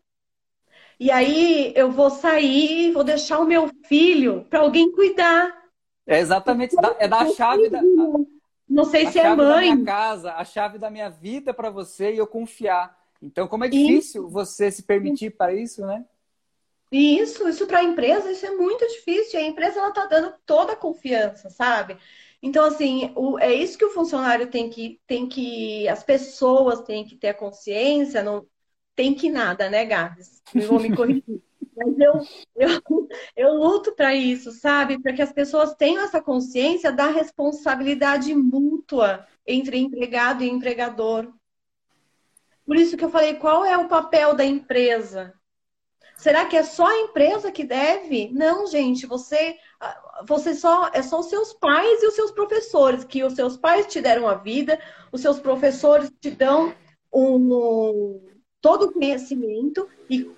[1.02, 5.52] e aí eu vou sair, vou deixar o meu filho para alguém cuidar.
[6.06, 7.82] É exatamente, é da chave da.
[8.70, 9.70] Não sei se é mãe.
[9.70, 12.96] Da minha casa, a chave da minha vida para você e eu confiar.
[13.20, 14.30] Então, como é difícil isso.
[14.32, 16.06] você se permitir para isso, né?
[16.92, 19.40] Isso, isso para a empresa, isso é muito difícil.
[19.40, 21.98] A empresa ela está dando toda a confiança, sabe?
[22.44, 27.04] Então, assim, o, é isso que o funcionário tem que, tem que, as pessoas têm
[27.04, 28.46] que ter a consciência, não,
[28.96, 30.42] tem que nada, né, Gabs?
[30.54, 31.42] Eu vou me corrigir.
[31.76, 32.14] Mas eu,
[32.56, 35.02] eu, eu luto para isso, sabe?
[35.02, 41.32] Para que as pessoas tenham essa consciência da responsabilidade mútua entre empregado e empregador.
[42.66, 45.34] Por isso que eu falei, qual é o papel da empresa?
[46.18, 48.30] Será que é só a empresa que deve?
[48.32, 49.58] Não, gente, você
[50.28, 53.88] você só é só os seus pais e os seus professores, que os seus pais
[53.88, 54.80] te deram a vida,
[55.12, 56.76] os seus professores te dão
[57.12, 58.22] um,
[58.62, 60.32] todo o conhecimento e,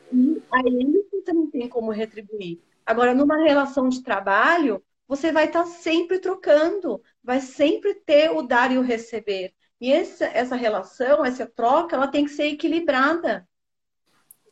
[0.52, 2.60] a você não tem como retribuir.
[2.86, 8.42] Agora, numa relação de trabalho, você vai estar tá sempre trocando, vai sempre ter o
[8.42, 9.54] dar e o receber.
[9.80, 13.48] E essa, essa relação, essa troca, ela tem que ser equilibrada.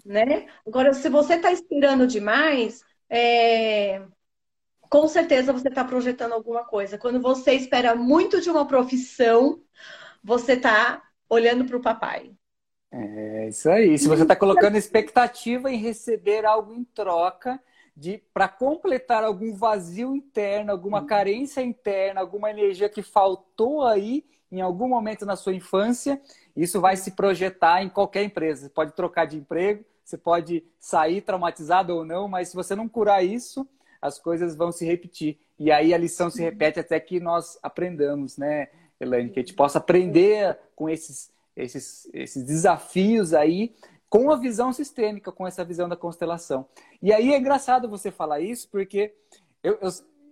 [0.05, 0.47] Né?
[0.65, 4.05] Agora, se você está esperando demais, é...
[4.81, 6.97] com certeza você está projetando alguma coisa.
[6.97, 9.63] Quando você espera muito de uma profissão,
[10.23, 12.33] você está olhando para o papai.
[12.91, 13.97] É isso aí.
[13.97, 17.59] Se você está colocando expectativa em receber algo em troca,
[17.95, 24.59] de para completar algum vazio interno, alguma carência interna, alguma energia que faltou aí em
[24.59, 26.21] algum momento na sua infância,
[26.55, 28.63] isso vai se projetar em qualquer empresa.
[28.63, 32.89] Você pode trocar de emprego, você pode sair traumatizado ou não, mas se você não
[32.89, 33.65] curar isso,
[34.01, 35.37] as coisas vão se repetir.
[35.57, 38.67] E aí a lição se repete até que nós aprendamos, né,
[38.99, 39.29] Elaine?
[39.29, 43.73] Que a gente possa aprender com esses, esses, esses desafios aí
[44.09, 46.67] com a visão sistêmica, com essa visão da constelação.
[47.01, 49.13] E aí é engraçado você falar isso, porque
[49.63, 49.89] eu, eu,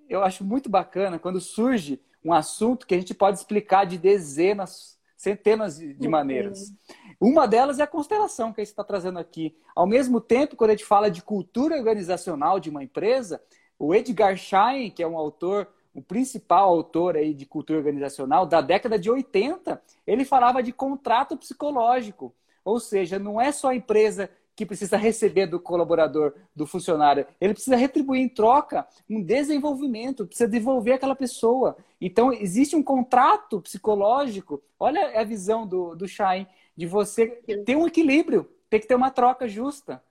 [0.09, 4.99] eu acho muito bacana quando surge um assunto que a gente pode explicar de dezenas,
[5.15, 6.74] centenas de maneiras.
[7.22, 9.55] Uma delas é a constelação que a gente está trazendo aqui.
[9.76, 13.41] Ao mesmo tempo, quando a gente fala de cultura organizacional de uma empresa,
[13.78, 18.62] o Edgar Schein, que é um autor, o principal autor aí de cultura organizacional da
[18.62, 22.34] década de 80, ele falava de contrato psicológico.
[22.64, 27.26] Ou seja, não é só a empresa que precisa receber do colaborador, do funcionário.
[27.40, 31.78] Ele precisa retribuir em troca um desenvolvimento, precisa desenvolver aquela pessoa.
[32.02, 34.62] Então, existe um contrato psicológico.
[34.78, 37.28] Olha a visão do, do Shine, de você
[37.66, 40.04] ter um equilíbrio, tem que ter uma troca justa.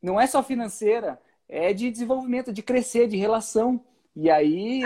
[0.00, 3.84] Não é só financeira, é de desenvolvimento, de crescer, de relação.
[4.14, 4.82] E aí,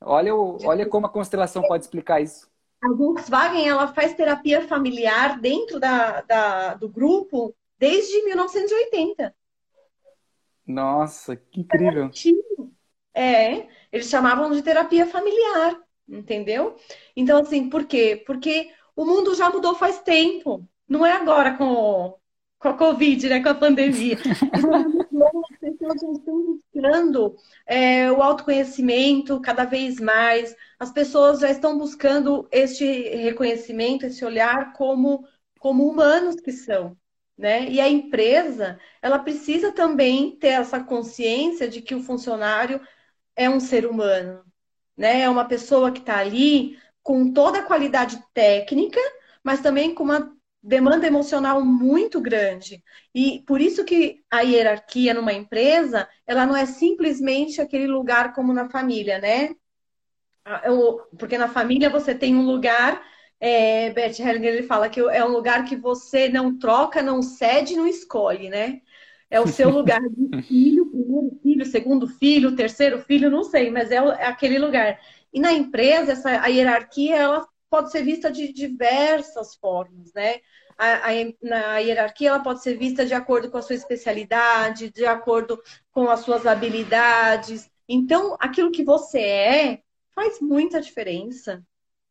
[0.00, 2.50] olha, olha como a constelação pode explicar isso.
[2.82, 9.34] A Volkswagen ela faz terapia familiar dentro da, da do grupo desde 1980.
[10.66, 12.10] Nossa, que incrível.
[13.14, 16.74] É, eles chamavam de terapia familiar, entendeu?
[17.14, 18.22] Então, assim, por quê?
[18.26, 20.66] Porque o mundo já mudou faz tempo.
[20.88, 22.18] Não é agora com,
[22.58, 23.42] com a Covid, né?
[23.42, 24.16] Com a pandemia.
[25.50, 26.53] As pessoas estão
[26.84, 30.54] buscando é, o autoconhecimento cada vez mais.
[30.78, 32.84] As pessoas já estão buscando este
[33.16, 35.26] reconhecimento, esse olhar como,
[35.58, 36.96] como humanos que são
[37.36, 37.68] né?
[37.68, 42.80] E a empresa, ela precisa também ter essa consciência de que o funcionário
[43.36, 44.44] é um ser humano,
[44.96, 45.22] né?
[45.22, 49.00] É uma pessoa que está ali com toda a qualidade técnica,
[49.42, 50.32] mas também com uma
[50.64, 52.82] demanda emocional muito grande.
[53.14, 58.52] E por isso que a hierarquia numa empresa, ela não é simplesmente aquele lugar como
[58.52, 59.54] na família, né?
[61.18, 63.02] Porque na família você tem um lugar
[63.40, 67.76] é, Bert Hellinger ele fala que é um lugar que você não troca, não cede,
[67.76, 68.80] não escolhe, né?
[69.30, 73.90] É o seu lugar de filho, primeiro filho, segundo filho, terceiro filho, não sei, mas
[73.90, 74.98] é, é aquele lugar.
[75.30, 80.36] E na empresa, essa, a hierarquia ela pode ser vista de diversas formas, né?
[80.78, 81.12] A, a,
[81.42, 85.60] na hierarquia ela pode ser vista de acordo com a sua especialidade, de acordo
[85.90, 87.68] com as suas habilidades.
[87.88, 89.82] Então, aquilo que você é
[90.14, 91.64] faz muita diferença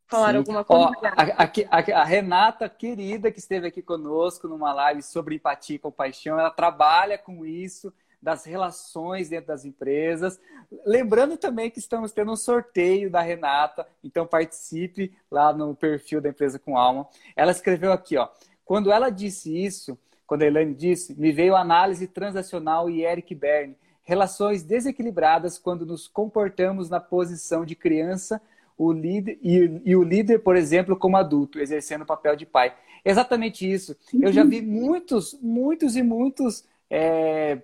[0.05, 0.37] falar Sim.
[0.39, 0.85] alguma coisa?
[0.85, 5.79] Ó, a, a, a, Renata, querida, que esteve aqui conosco numa live sobre empatia e
[5.79, 7.93] compaixão, ela trabalha com isso,
[8.23, 10.39] das relações dentro das empresas.
[10.85, 16.29] Lembrando também que estamos tendo um sorteio da Renata, então participe lá no perfil da
[16.29, 17.05] Empresa com Alma.
[17.35, 18.29] Ela escreveu aqui, ó.
[18.63, 23.35] Quando ela disse isso, quando a Elaine disse, me veio a análise transacional e Eric
[23.35, 23.75] Berne.
[24.03, 28.41] Relações desequilibradas quando nos comportamos na posição de criança
[28.77, 32.73] o líder e, e, o líder, por exemplo, como adulto, exercendo o papel de pai.
[33.05, 33.95] Exatamente isso.
[34.13, 37.59] Eu já vi muitos, muitos e muitos é,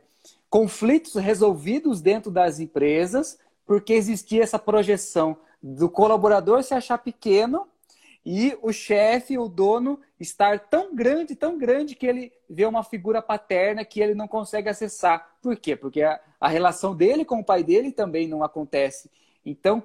[0.49, 7.67] conflitos resolvidos dentro das empresas, porque existia essa projeção do colaborador se achar pequeno
[8.25, 13.21] e o chefe, o dono, estar tão grande, tão grande que ele vê uma figura
[13.21, 15.37] paterna que ele não consegue acessar.
[15.41, 15.75] Por quê?
[15.75, 19.09] Porque a, a relação dele com o pai dele também não acontece.
[19.45, 19.83] Então,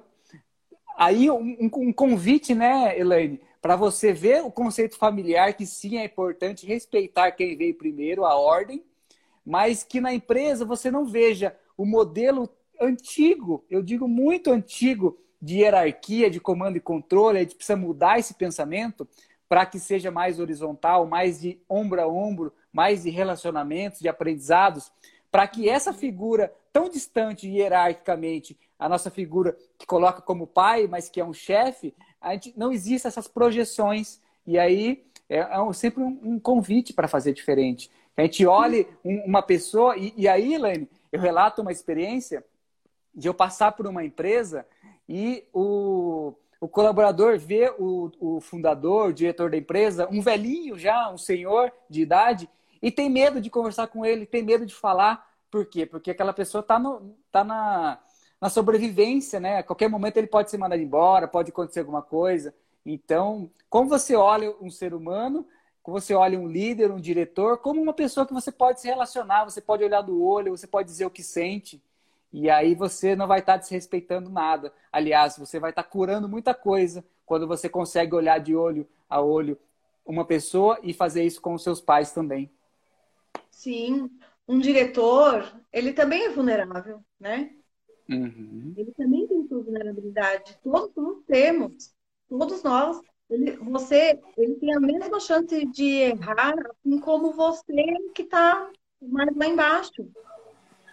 [0.97, 6.05] Aí um, um convite, né, Elaine, para você ver o conceito familiar, que sim é
[6.05, 8.81] importante respeitar quem veio primeiro, a ordem,
[9.45, 12.49] mas que na empresa você não veja o modelo
[12.81, 18.17] antigo, eu digo muito antigo, de hierarquia, de comando e controle, a gente precisa mudar
[18.17, 19.07] esse pensamento
[19.47, 24.91] para que seja mais horizontal, mais de ombro a ombro, mais de relacionamentos, de aprendizados,
[25.31, 31.09] para que essa figura tão distante hierarquicamente a nossa figura que coloca como pai, mas
[31.09, 34.19] que é um chefe, a gente não existe essas projeções.
[34.45, 37.89] E aí é, é sempre um, um convite para fazer diferente.
[38.17, 42.43] A gente olhe um, uma pessoa, e, e aí, Elaine, eu relato uma experiência
[43.13, 44.65] de eu passar por uma empresa
[45.07, 51.09] e o, o colaborador vê o, o fundador, o diretor da empresa, um velhinho já,
[51.11, 52.49] um senhor de idade,
[52.81, 55.29] e tem medo de conversar com ele, tem medo de falar.
[55.49, 55.85] Por quê?
[55.85, 56.81] Porque aquela pessoa está
[57.31, 57.99] tá na,
[58.39, 59.59] na sobrevivência, né?
[59.59, 62.53] A qualquer momento ele pode ser mandado embora, pode acontecer alguma coisa.
[62.85, 65.47] Então, como você olha um ser humano,
[65.91, 69.61] você olha um líder, um diretor, como uma pessoa que você pode se relacionar, você
[69.61, 71.81] pode olhar do olho, você pode dizer o que sente.
[72.33, 74.73] E aí você não vai estar desrespeitando nada.
[74.91, 79.57] Aliás, você vai estar curando muita coisa quando você consegue olhar de olho a olho
[80.05, 82.49] uma pessoa e fazer isso com os seus pais também.
[83.49, 84.09] Sim,
[84.47, 87.51] um diretor, ele também é vulnerável, né?
[88.09, 88.73] Uhum.
[88.77, 90.59] Ele também tem sua vulnerabilidade.
[90.63, 91.93] Todos nós temos.
[92.29, 93.01] Todos nós.
[93.29, 98.69] Ele, você, ele tem a mesma chance de errar, assim como você que está
[99.01, 100.07] mais lá embaixo.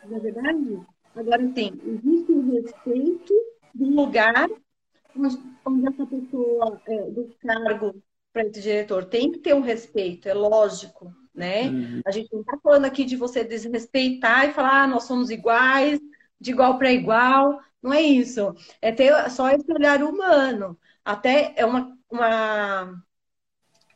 [0.07, 0.81] Não é verdade?
[1.15, 3.35] Agora, tem, existe o respeito
[3.75, 4.49] do lugar
[5.17, 8.03] onde, onde essa pessoa, é, do cargo
[8.33, 11.69] para esse diretor, tem que ter um respeito, é lógico, né?
[11.69, 12.01] Uhum.
[12.07, 16.01] A gente não está falando aqui de você desrespeitar e falar, ah, nós somos iguais,
[16.41, 18.55] de igual para igual, não é isso.
[18.81, 20.79] É ter só esse olhar humano.
[21.05, 23.03] Até é uma, uma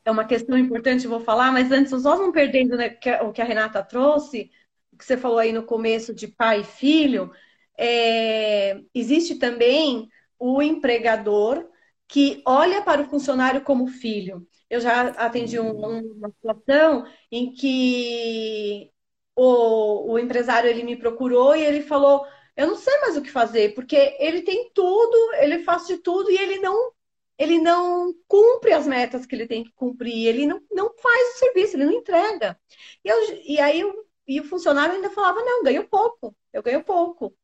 [0.04, 3.44] é uma questão importante, vou falar, mas antes, só não perdendo né, o que a
[3.44, 4.50] Renata trouxe,
[4.96, 7.32] que você falou aí no começo de pai e filho,
[7.76, 10.08] é, existe também
[10.38, 11.68] o empregador
[12.08, 14.46] que olha para o funcionário como filho.
[14.70, 18.90] Eu já atendi um, uma situação em que
[19.34, 23.30] o, o empresário ele me procurou e ele falou: Eu não sei mais o que
[23.30, 26.92] fazer, porque ele tem tudo, ele faz de tudo e ele não
[27.38, 31.38] ele não cumpre as metas que ele tem que cumprir, ele não, não faz o
[31.38, 32.58] serviço, ele não entrega.
[33.04, 33.82] E, eu, e aí
[34.26, 37.34] e o funcionário ainda falava, não, ganho pouco, eu ganho pouco.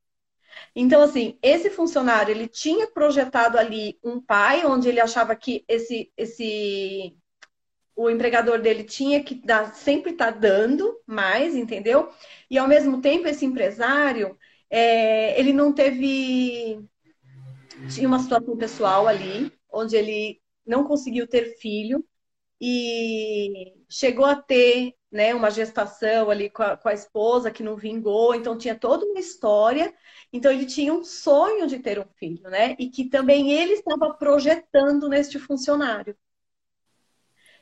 [0.75, 6.13] Então, assim, esse funcionário, ele tinha projetado ali um pai, onde ele achava que esse,
[6.17, 7.17] esse
[7.95, 12.11] o empregador dele tinha que dar, sempre estar tá dando mais, entendeu?
[12.51, 14.37] E, ao mesmo tempo, esse empresário,
[14.69, 16.81] é, ele não teve...
[17.95, 22.05] Tinha uma situação pessoal ali, onde ele não conseguiu ter filho,
[22.65, 27.77] e chegou a ter né, uma gestação ali com a, com a, esposa que não
[27.77, 29.93] vingou, então tinha toda uma história.
[30.33, 32.77] Então ele tinha um sonho de ter um filho, né?
[32.79, 36.17] E que também ele estava projetando neste funcionário.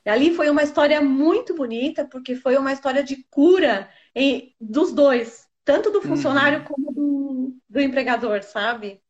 [0.04, 4.92] E ali foi uma história muito bonita, porque foi uma história de cura em, dos
[4.92, 6.64] dois, tanto do funcionário uhum.
[6.66, 9.02] como do, do empregador, sabe?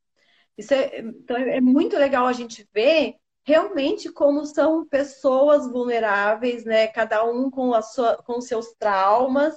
[0.56, 6.86] Isso é, então é muito legal a gente ver realmente como são pessoas vulneráveis, né?
[6.86, 9.56] Cada um com, a sua, com seus traumas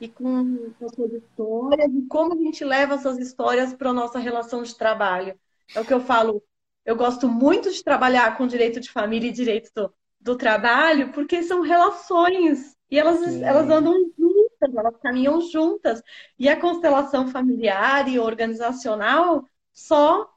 [0.00, 3.94] e com, com as suas histórias, e como a gente leva essas histórias para a
[3.94, 5.38] nossa relação de trabalho.
[5.74, 6.42] É o que eu falo,
[6.84, 11.42] eu gosto muito de trabalhar com direito de família e direito do, do trabalho, porque
[11.42, 16.02] são relações, e elas, elas andam juntas, elas caminham juntas.
[16.38, 20.28] E a constelação familiar e organizacional só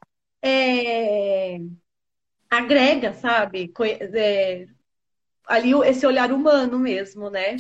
[0.41, 1.59] é,
[2.49, 3.71] agrega, sabe?
[4.15, 4.67] É,
[5.47, 7.57] ali esse olhar humano mesmo, né?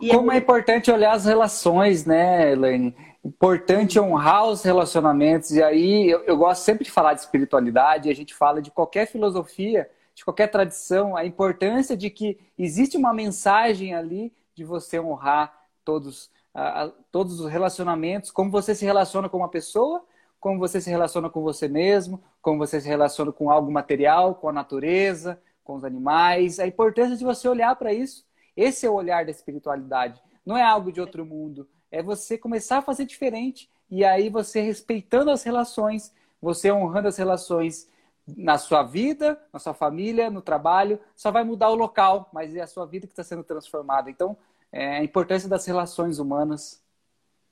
[0.00, 0.36] E Como é...
[0.36, 2.94] é importante olhar as relações, né, Elaine?
[3.24, 5.50] Importante honrar os relacionamentos.
[5.50, 9.06] E aí eu, eu gosto sempre de falar de espiritualidade, a gente fala de qualquer
[9.06, 15.52] filosofia, de qualquer tradição, a importância de que existe uma mensagem ali de você honrar
[15.84, 20.04] todos, uh, todos os relacionamentos, como você se relaciona com uma pessoa,
[20.40, 24.48] como você se relaciona com você mesmo, como você se relaciona com algo material, com
[24.48, 28.26] a natureza, com os animais, a importância de você olhar para isso.
[28.56, 30.20] Esse é o olhar da espiritualidade.
[30.44, 31.68] Não é algo de outro mundo.
[31.90, 33.70] É você começar a fazer diferente.
[33.90, 37.88] E aí você respeitando as relações, você honrando as relações
[38.26, 42.60] na sua vida, na sua família, no trabalho, só vai mudar o local, mas é
[42.60, 44.10] a sua vida que está sendo transformada.
[44.10, 44.36] Então,
[44.72, 46.82] é a importância das relações humanas.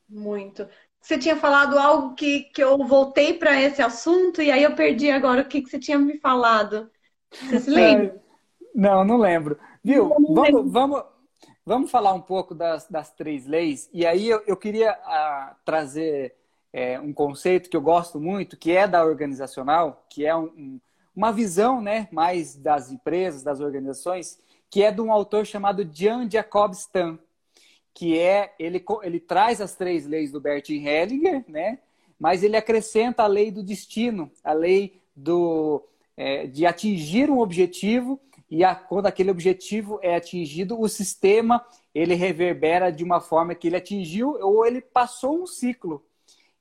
[0.09, 0.67] Muito.
[1.01, 5.11] Você tinha falado algo que, que eu voltei para esse assunto e aí eu perdi
[5.11, 6.91] agora o que, que você tinha me falado.
[7.31, 8.21] Você se lembra?
[8.75, 9.59] Não, não lembro.
[9.83, 10.09] Viu?
[10.09, 10.71] Não, vamos, lembro.
[10.71, 11.03] vamos,
[11.65, 13.89] vamos falar um pouco das, das três leis.
[13.93, 16.35] E aí eu, eu queria uh, trazer
[16.73, 20.81] é, um conceito que eu gosto muito, que é da organizacional, que é um, um,
[21.15, 24.39] uma visão né, mais das empresas, das organizações,
[24.71, 27.19] que é de um autor chamado Jan Jacob Stam
[27.95, 31.79] que é ele, ele traz as três leis do Bert Hellinger, né?
[32.19, 35.83] Mas ele acrescenta a lei do destino, a lei do
[36.17, 38.21] é, de atingir um objetivo
[38.51, 41.65] e a, quando aquele objetivo é atingido, o sistema
[41.95, 46.03] ele reverbera de uma forma que ele atingiu ou ele passou um ciclo.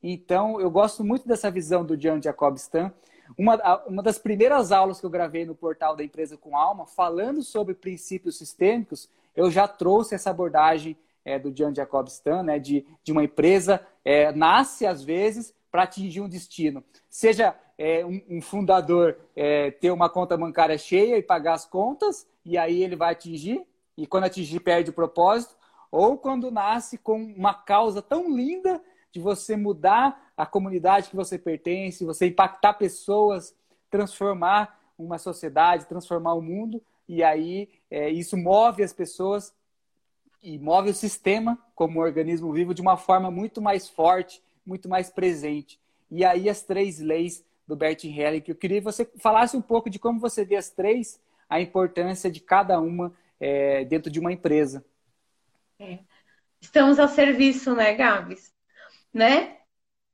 [0.01, 2.93] Então, eu gosto muito dessa visão do Jean Jacob Stan.
[3.37, 7.41] Uma, uma das primeiras aulas que eu gravei no portal da Empresa com Alma, falando
[7.41, 10.95] sobre princípios sistêmicos, eu já trouxe essa abordagem
[11.27, 15.83] é, do Jean Jacob Stan, né, de, de uma empresa é, nasce, às vezes, para
[15.83, 16.81] atingir um destino.
[17.09, 22.25] Seja é, um, um, fundador é, ter uma conta bancária cheia e pagar as contas,
[22.45, 23.61] e aí ele vai atingir,
[23.97, 25.53] e quando atingir, perde o propósito,
[25.91, 31.37] ou quando nasce com uma causa tão linda de você mudar a comunidade que você
[31.37, 33.53] pertence, você impactar pessoas,
[33.89, 39.53] transformar uma sociedade, transformar o mundo, e aí é, isso move as pessoas
[40.41, 44.87] e move o sistema como um organismo vivo de uma forma muito mais forte, muito
[44.87, 45.79] mais presente.
[46.09, 49.89] E aí as três leis do Bert Hellick, eu queria que você falasse um pouco
[49.89, 51.19] de como você vê as três,
[51.49, 54.85] a importância de cada uma é, dentro de uma empresa.
[55.79, 55.99] É.
[56.61, 58.53] Estamos a serviço, né, Gabs?
[59.13, 59.57] Né?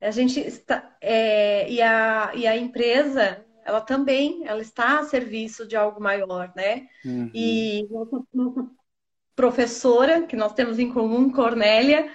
[0.00, 5.66] A gente está é, e, a, e a empresa ela também ela está a serviço
[5.66, 6.86] de algo maior, né?
[7.04, 7.30] Uhum.
[7.32, 8.70] E nossa, nossa
[9.34, 12.10] professora, que nós temos em comum, Cornélia,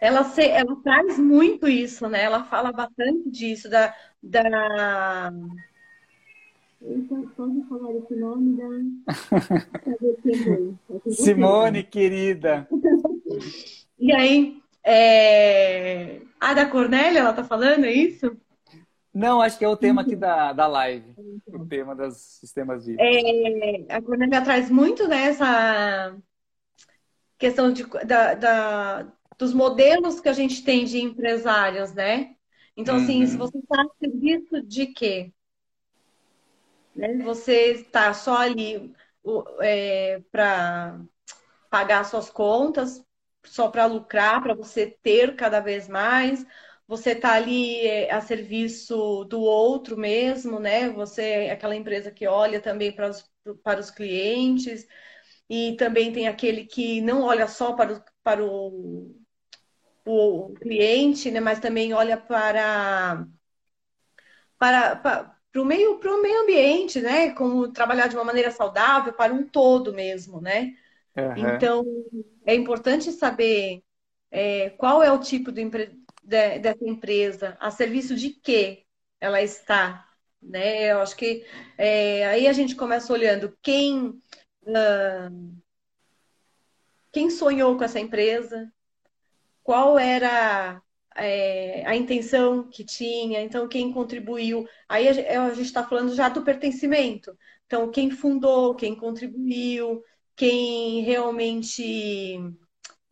[0.00, 2.22] ela, se, ela traz muito isso, né?
[2.24, 3.94] Ela fala bastante disso, da.
[4.22, 5.32] da...
[7.36, 8.68] Pode falar esse nome da.
[11.10, 12.68] Simone, querida.
[13.98, 16.20] e aí, é...
[16.38, 18.36] a da Cornélia, ela tá falando, é isso?
[19.14, 21.14] Não, acho que é o tema aqui da, da live,
[21.46, 23.00] o tema dos sistemas vivos.
[23.00, 26.14] É, a Cornélia traz muito dessa
[27.44, 32.36] questão de, da, da, dos modelos que a gente tem de empresários, né?
[32.74, 33.26] Então, assim, uhum.
[33.26, 35.30] se você está a serviço de quê?
[36.96, 37.18] Né?
[37.22, 38.94] Você está só ali
[39.60, 40.98] é, para
[41.68, 43.04] pagar suas contas,
[43.44, 46.46] só para lucrar, para você ter cada vez mais.
[46.88, 50.88] Você está ali é, a serviço do outro mesmo, né?
[50.88, 53.30] Você é aquela empresa que olha também para os,
[53.62, 54.86] para os clientes.
[55.48, 59.14] E também tem aquele que não olha só para o, para o,
[60.04, 61.40] o cliente, né?
[61.40, 63.26] Mas também olha para,
[64.58, 67.30] para, para para o meio, para o meio ambiente, né?
[67.30, 70.74] Como trabalhar de uma maneira saudável para um todo mesmo, né?
[71.16, 71.32] Uhum.
[71.36, 71.84] Então,
[72.44, 73.84] é importante saber
[74.32, 75.64] é, qual é o tipo de,
[76.24, 78.84] de, dessa empresa, a serviço de que
[79.20, 80.04] ela está,
[80.42, 80.90] né?
[80.90, 81.46] Eu acho que
[81.78, 84.20] é, aí a gente começa olhando quem
[87.12, 88.72] quem sonhou com essa empresa,
[89.62, 90.82] qual era
[91.16, 94.66] é, a intenção que tinha, então quem contribuiu.
[94.88, 95.12] Aí a
[95.54, 97.36] gente está falando já do pertencimento.
[97.66, 100.02] Então, quem fundou, quem contribuiu,
[100.36, 102.38] quem realmente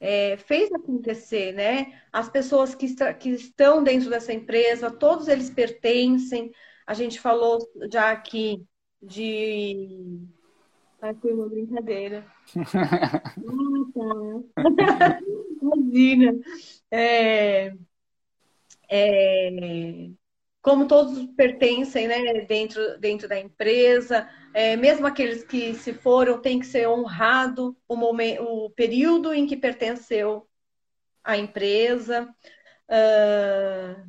[0.01, 2.01] é, fez acontecer, né?
[2.13, 6.51] As pessoas que, que estão dentro dessa empresa, todos eles pertencem.
[6.87, 7.59] A gente falou
[7.91, 8.65] já aqui
[9.01, 10.21] de.
[11.03, 12.25] Ah, foi uma brincadeira.
[12.57, 13.35] ah,
[13.93, 15.19] tá.
[15.61, 16.41] Imagina.
[16.93, 17.73] É,
[18.89, 20.11] é,
[20.63, 26.61] como todos pertencem né, dentro, dentro da empresa, é, mesmo aqueles que se foram, tem
[26.61, 30.49] que ser honrado o, momento, o período em que pertenceu
[31.25, 32.33] à empresa.
[32.89, 34.09] Uh,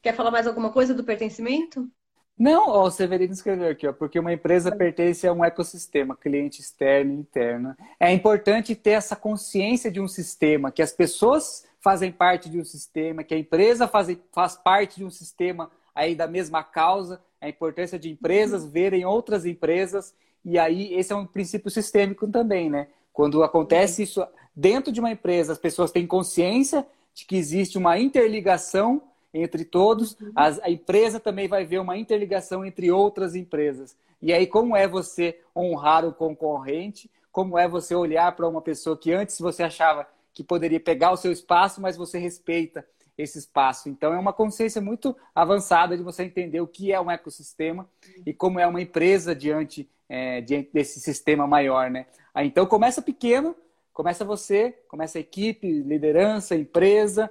[0.00, 1.90] quer falar mais alguma coisa do pertencimento?
[2.36, 6.60] Não, ó, o Severino escreveu aqui, ó, porque uma empresa pertence a um ecossistema, cliente
[6.60, 7.76] externo e interno.
[7.98, 12.64] É importante ter essa consciência de um sistema, que as pessoas fazem parte de um
[12.64, 17.48] sistema, que a empresa faz, faz parte de um sistema aí da mesma causa, a
[17.48, 20.12] importância de empresas verem outras empresas,
[20.44, 22.88] e aí esse é um princípio sistêmico também, né?
[23.12, 24.26] Quando acontece isso
[24.56, 29.00] dentro de uma empresa, as pessoas têm consciência de que existe uma interligação
[29.34, 33.96] entre todos, a empresa também vai ver uma interligação entre outras empresas.
[34.22, 37.10] E aí, como é você honrar o concorrente?
[37.32, 41.16] Como é você olhar para uma pessoa que antes você achava que poderia pegar o
[41.16, 42.86] seu espaço, mas você respeita
[43.18, 43.88] esse espaço.
[43.88, 47.88] Então, é uma consciência muito avançada de você entender o que é um ecossistema
[48.24, 52.06] e como é uma empresa diante, é, diante desse sistema maior, né?
[52.32, 53.54] Aí, então, começa pequeno,
[53.92, 57.30] começa você, começa a equipe, liderança, empresa,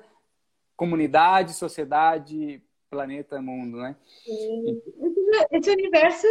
[0.75, 3.95] comunidade, sociedade, planeta, mundo, né?
[5.51, 6.27] Esse universo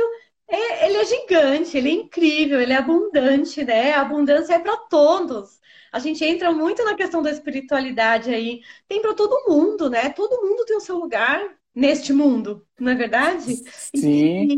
[0.49, 3.93] é, ele é gigante, ele é incrível, ele é abundante, né?
[3.93, 5.62] A abundância é para todos
[5.93, 8.62] a gente entra muito na questão da espiritualidade aí.
[8.88, 10.09] Tem para todo mundo, né?
[10.09, 13.57] Todo mundo tem o seu lugar neste mundo, não é verdade?
[13.95, 14.49] Sim.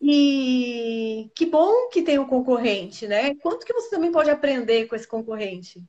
[0.00, 3.36] E, e que bom que tem o um concorrente, né?
[3.36, 5.80] Quanto que você também pode aprender com esse concorrente?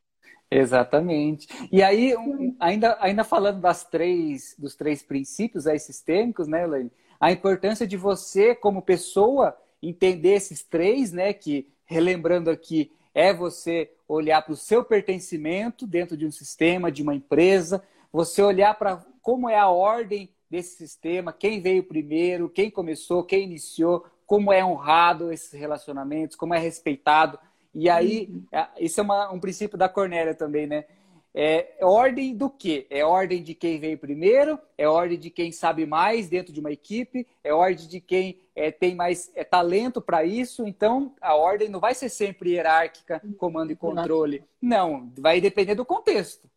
[0.52, 1.48] Exatamente.
[1.72, 6.92] E aí, um, ainda, ainda falando das três, dos três princípios aí sistêmicos, né, Elaine?
[7.20, 11.34] A importância de você, como pessoa, entender esses três, né?
[11.34, 17.04] Que, relembrando aqui, é você olhar para o seu pertencimento dentro de um sistema, de
[17.04, 22.72] uma empresa, você olhar para como é a ordem desse sistema, quem veio primeiro, quem
[22.72, 27.40] começou, quem iniciou, como é honrado esses relacionamentos, como é respeitado.
[27.74, 28.44] E aí, uhum.
[28.52, 30.86] É, isso é uma, um princípio da Cornélia também, né?
[31.34, 32.88] É ordem do quê?
[32.90, 36.72] É ordem de quem veio primeiro, é ordem de quem sabe mais dentro de uma
[36.72, 40.66] equipe, é ordem de quem é, tem mais é, talento para isso.
[40.66, 44.44] Então, a ordem não vai ser sempre hierárquica, comando e controle.
[44.60, 46.50] Não, vai depender do contexto.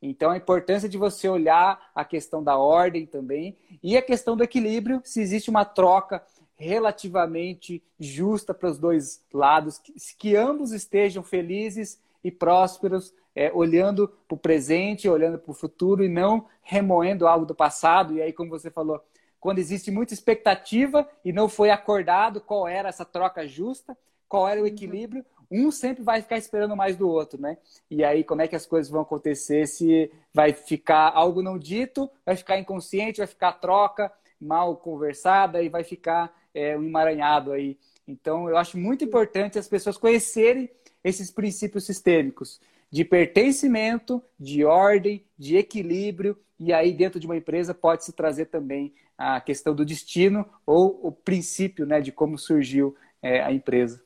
[0.00, 4.44] Então, a importância de você olhar a questão da ordem também e a questão do
[4.44, 6.22] equilíbrio, se existe uma troca
[6.58, 14.08] relativamente justa para os dois lados, que, que ambos estejam felizes e prósperos, é, olhando
[14.26, 18.14] para o presente, olhando para o futuro e não remoendo algo do passado.
[18.14, 19.00] E aí, como você falou,
[19.38, 23.96] quando existe muita expectativa e não foi acordado qual era essa troca justa,
[24.28, 24.68] qual era o uhum.
[24.68, 27.56] equilíbrio, um sempre vai ficar esperando mais do outro, né?
[27.90, 29.66] E aí, como é que as coisas vão acontecer?
[29.66, 35.68] Se vai ficar algo não dito, vai ficar inconsciente, vai ficar troca mal conversada e
[35.68, 37.78] vai ficar é, um emaranhado aí.
[38.06, 40.70] Então, eu acho muito importante as pessoas conhecerem
[41.04, 47.74] esses princípios sistêmicos de pertencimento, de ordem, de equilíbrio, e aí dentro de uma empresa
[47.74, 52.96] pode se trazer também a questão do destino ou o princípio né, de como surgiu
[53.22, 54.02] é, a empresa.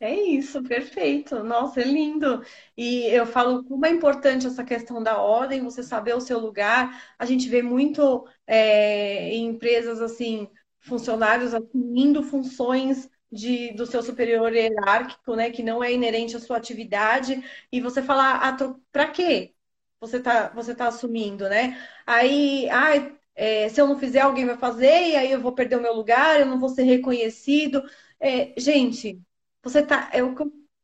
[0.00, 1.44] É isso, perfeito.
[1.44, 2.42] Nossa, é lindo.
[2.76, 7.14] E eu falo como é importante essa questão da ordem, você saber o seu lugar.
[7.16, 10.48] A gente vê muito é, em empresas assim,
[10.82, 16.58] funcionários assumindo funções de, do seu superior hierárquico, né, que não é inerente à sua
[16.58, 18.56] atividade, e você fala, ah,
[18.92, 19.54] para quê?
[20.00, 21.80] Você tá, você tá assumindo, né?
[22.06, 25.76] Aí, ah, é, se eu não fizer, alguém vai fazer, e aí eu vou perder
[25.76, 27.82] o meu lugar, eu não vou ser reconhecido.
[28.20, 29.20] É, gente,
[29.62, 30.10] você tá.
[30.12, 30.34] É o,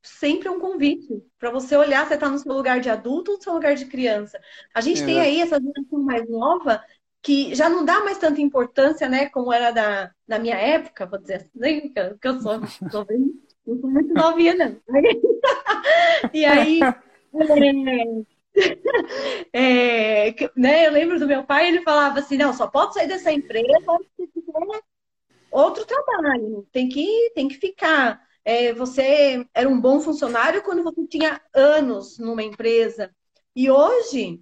[0.02, 3.42] sempre um convite para você olhar, você está no seu lugar de adulto ou no
[3.42, 4.40] seu lugar de criança.
[4.72, 6.82] A gente tem aí essa geração mais nova
[7.28, 11.18] que já não dá mais tanta importância, né, como era da, da minha época, vou
[11.18, 12.58] dizer assim, que eu sou,
[12.90, 13.34] sou, bem,
[13.66, 14.76] sou muito novinha, né?
[16.32, 16.80] e aí,
[19.52, 23.06] é, é, né, eu lembro do meu pai, ele falava assim, não, só pode sair
[23.06, 23.76] dessa empresa
[24.16, 24.80] se tiver
[25.50, 28.22] outro trabalho, tem que, tem que ficar.
[28.42, 33.14] É, você era um bom funcionário quando você tinha anos numa empresa.
[33.54, 34.40] E hoje,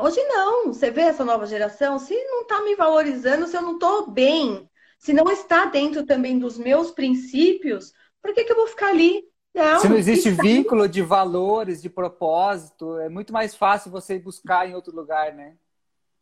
[0.00, 3.74] Hoje não, você vê essa nova geração, se não está me valorizando, se eu não
[3.74, 7.92] estou bem, se não está dentro também dos meus princípios,
[8.22, 9.24] por que, que eu vou ficar ali?
[9.52, 14.68] Não, se não existe vínculo de valores, de propósito, é muito mais fácil você buscar
[14.68, 15.56] em outro lugar, né?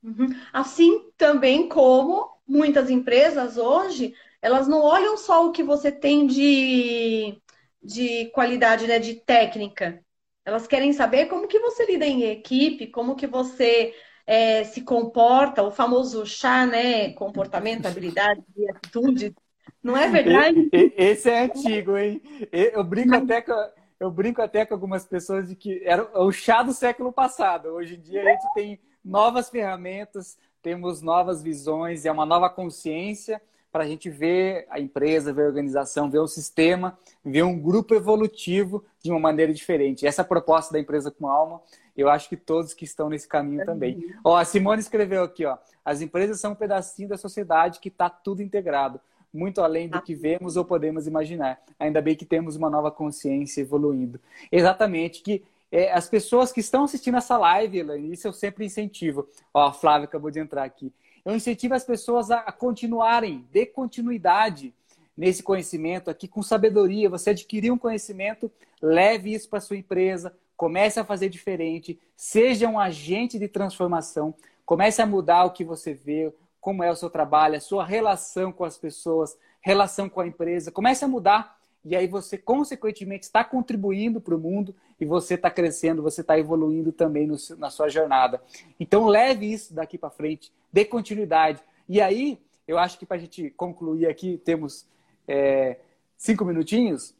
[0.02, 0.28] Uhum.
[0.52, 7.36] Assim também como muitas empresas hoje, elas não olham só o que você tem de,
[7.82, 10.02] de qualidade, né, de técnica.
[10.46, 13.92] Elas querem saber como que você lida em equipe, como que você
[14.24, 17.12] é, se comporta, o famoso chá, né?
[17.14, 19.34] Comportamento, habilidade e atitude.
[19.82, 20.68] Não é verdade?
[20.72, 22.22] Esse é antigo, hein?
[22.52, 23.52] Eu brinco até com,
[23.98, 27.70] eu brinco até com algumas pessoas de que era o chá do século passado.
[27.70, 33.42] Hoje em dia a gente tem novas ferramentas, temos novas visões, é uma nova consciência
[33.72, 37.94] para a gente ver a empresa, ver a organização, ver o sistema, ver um grupo
[37.94, 40.06] evolutivo de uma maneira diferente.
[40.06, 41.60] Essa proposta da empresa com alma,
[41.96, 44.14] eu acho que todos que estão nesse caminho também.
[44.24, 48.08] Ó, a Simone escreveu aqui, ó, as empresas são um pedacinho da sociedade que está
[48.08, 49.00] tudo integrado,
[49.32, 51.60] muito além do que vemos ou podemos imaginar.
[51.78, 54.18] Ainda bem que temos uma nova consciência evoluindo.
[54.50, 59.28] Exatamente, que é, as pessoas que estão assistindo essa live, Elaine, isso eu sempre incentivo.
[59.52, 60.92] Ó, a Flávia acabou de entrar aqui.
[61.26, 64.72] Eu incentivo as pessoas a, continuarem, dê continuidade
[65.16, 67.10] nesse conhecimento aqui com sabedoria.
[67.10, 68.48] Você adquirir um conhecimento,
[68.80, 74.32] leve isso para sua empresa, comece a fazer diferente, seja um agente de transformação,
[74.64, 78.52] comece a mudar o que você vê, como é o seu trabalho, a sua relação
[78.52, 80.70] com as pessoas, relação com a empresa.
[80.70, 81.58] Comece a mudar
[81.88, 86.36] e aí você, consequentemente, está contribuindo para o mundo e você está crescendo, você está
[86.36, 88.42] evoluindo também no, na sua jornada.
[88.80, 91.62] Então, leve isso daqui para frente, dê continuidade.
[91.88, 94.84] E aí, eu acho que para a gente concluir aqui, temos
[95.28, 95.78] é,
[96.16, 97.14] cinco minutinhos.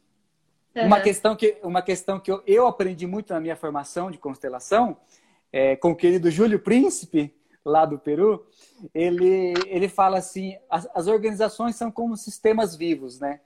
[0.75, 0.87] Uhum.
[0.87, 4.97] Uma questão que, uma questão que eu, eu, aprendi muito na minha formação de constelação,
[5.49, 8.45] é, com o querido Júlio Príncipe, lá do Peru,
[8.93, 13.39] ele, ele fala assim: as, as organizações são como sistemas vivos, né?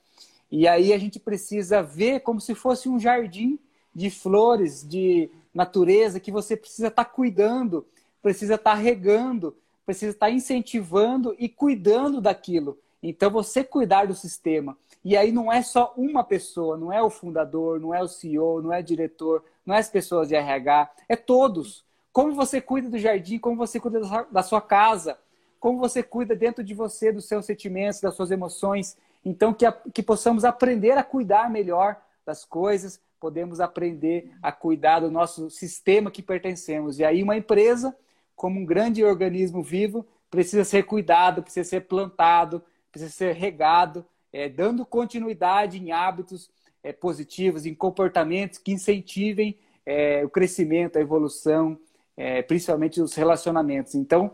[0.52, 3.58] E aí a gente precisa ver como se fosse um jardim
[3.96, 7.86] de flores, de natureza que você precisa estar tá cuidando,
[8.22, 12.78] precisa estar tá regando, precisa estar tá incentivando e cuidando daquilo.
[13.02, 14.78] Então, você cuidar do sistema.
[15.04, 18.62] E aí não é só uma pessoa, não é o fundador, não é o CEO,
[18.62, 21.84] não é o diretor, não é as pessoas de RH, é todos.
[22.14, 25.18] Como você cuida do jardim, como você cuida da sua casa,
[25.60, 28.98] como você cuida dentro de você dos seus sentimentos, das suas emoções.
[29.24, 35.00] Então, que, a, que possamos aprender a cuidar melhor das coisas, podemos aprender a cuidar
[35.00, 36.98] do nosso sistema que pertencemos.
[36.98, 37.96] E aí, uma empresa,
[38.36, 44.50] como um grande organismo vivo, precisa ser cuidado, precisa ser plantado, precisa ser regado, é,
[44.50, 46.50] dando continuidade em hábitos
[46.84, 51.78] é, positivos, em comportamentos que incentivem é, o crescimento, a evolução,
[52.18, 53.96] é, principalmente os relacionamentos.
[53.96, 54.34] Então,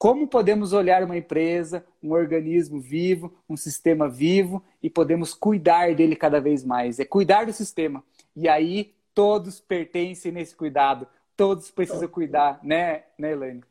[0.00, 6.16] como podemos olhar uma empresa, um organismo vivo, um sistema vivo e podemos cuidar dele
[6.16, 6.98] cada vez mais?
[6.98, 8.02] É cuidar do sistema.
[8.34, 13.62] E aí todos pertencem nesse cuidado, todos precisam cuidar, né, né, Elaine?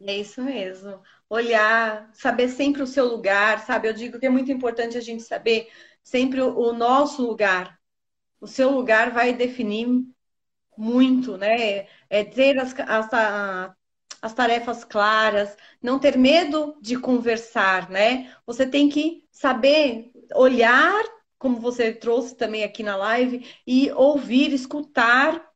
[0.00, 0.98] É isso mesmo.
[1.28, 3.86] Olhar, saber sempre o seu lugar, sabe?
[3.86, 5.68] Eu digo que é muito importante a gente saber
[6.02, 7.78] sempre o, nosso lugar.
[8.40, 10.06] O seu lugar vai definir
[10.74, 11.86] muito, né?
[12.08, 13.10] É ter as, as,
[14.22, 18.34] as tarefas claras, não ter medo de conversar, né?
[18.46, 21.02] Você tem que saber olhar,
[21.38, 25.50] como você trouxe também aqui na live, e ouvir, escutar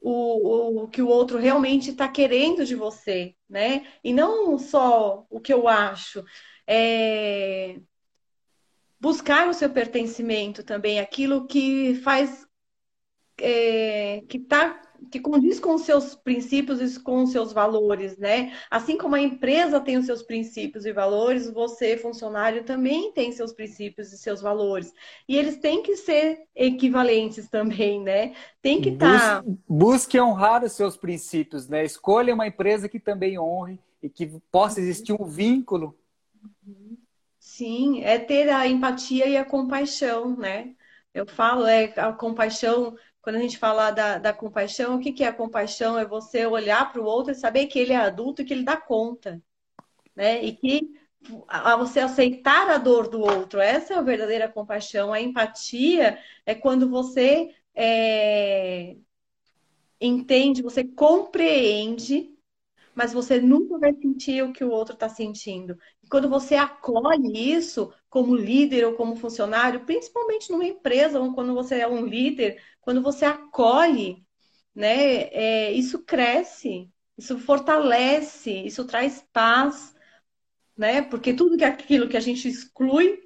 [0.00, 3.86] o, o que o outro realmente está querendo de você, né?
[4.04, 6.24] E não só o que eu acho.
[6.66, 7.80] É...
[9.00, 12.46] Buscar o seu pertencimento também, aquilo que faz.
[13.38, 14.22] É...
[14.28, 18.52] que está que condiz com os seus princípios e com os seus valores, né?
[18.70, 23.52] Assim como a empresa tem os seus princípios e valores, você, funcionário, também tem seus
[23.52, 24.92] princípios e seus valores.
[25.28, 28.34] E eles têm que ser equivalentes também, né?
[28.60, 29.42] Tem que estar.
[29.42, 29.50] Tá...
[29.68, 31.84] Busque honrar os seus princípios, né?
[31.84, 35.96] Escolha uma empresa que também honre e que possa existir um vínculo.
[37.38, 40.74] Sim, é ter a empatia e a compaixão, né?
[41.16, 42.94] Eu falo, é a compaixão
[43.26, 45.98] quando a gente fala da, da compaixão, o que, que é a compaixão?
[45.98, 48.62] É você olhar para o outro e saber que ele é adulto e que ele
[48.62, 49.42] dá conta,
[50.14, 50.44] né?
[50.44, 50.88] E que
[51.48, 55.12] a você aceitar a dor do outro, essa é a verdadeira compaixão.
[55.12, 58.96] A empatia é quando você é,
[60.00, 62.32] entende, você compreende
[62.96, 65.78] mas você nunca vai sentir o que o outro está sentindo.
[66.02, 71.52] E quando você acolhe isso como líder ou como funcionário, principalmente numa empresa, ou quando
[71.52, 74.24] você é um líder, quando você acolhe,
[74.74, 79.94] né, é, isso cresce, isso fortalece, isso traz paz,
[80.74, 81.02] né?
[81.02, 83.20] Porque tudo que aquilo que a gente exclui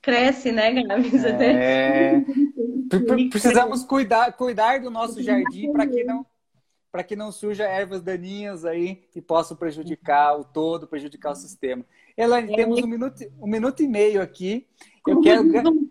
[0.00, 1.22] cresce, né, Gabs?
[1.22, 2.24] É...
[3.28, 6.24] Precisamos cuidar, cuidar do nosso jardim para que não
[6.90, 11.84] para que não surja ervas daninhas aí e possam prejudicar o todo, prejudicar o sistema.
[12.16, 12.56] Elaine, é.
[12.56, 14.66] temos um minuto, um minuto e meio aqui.
[15.06, 15.90] Eu quero.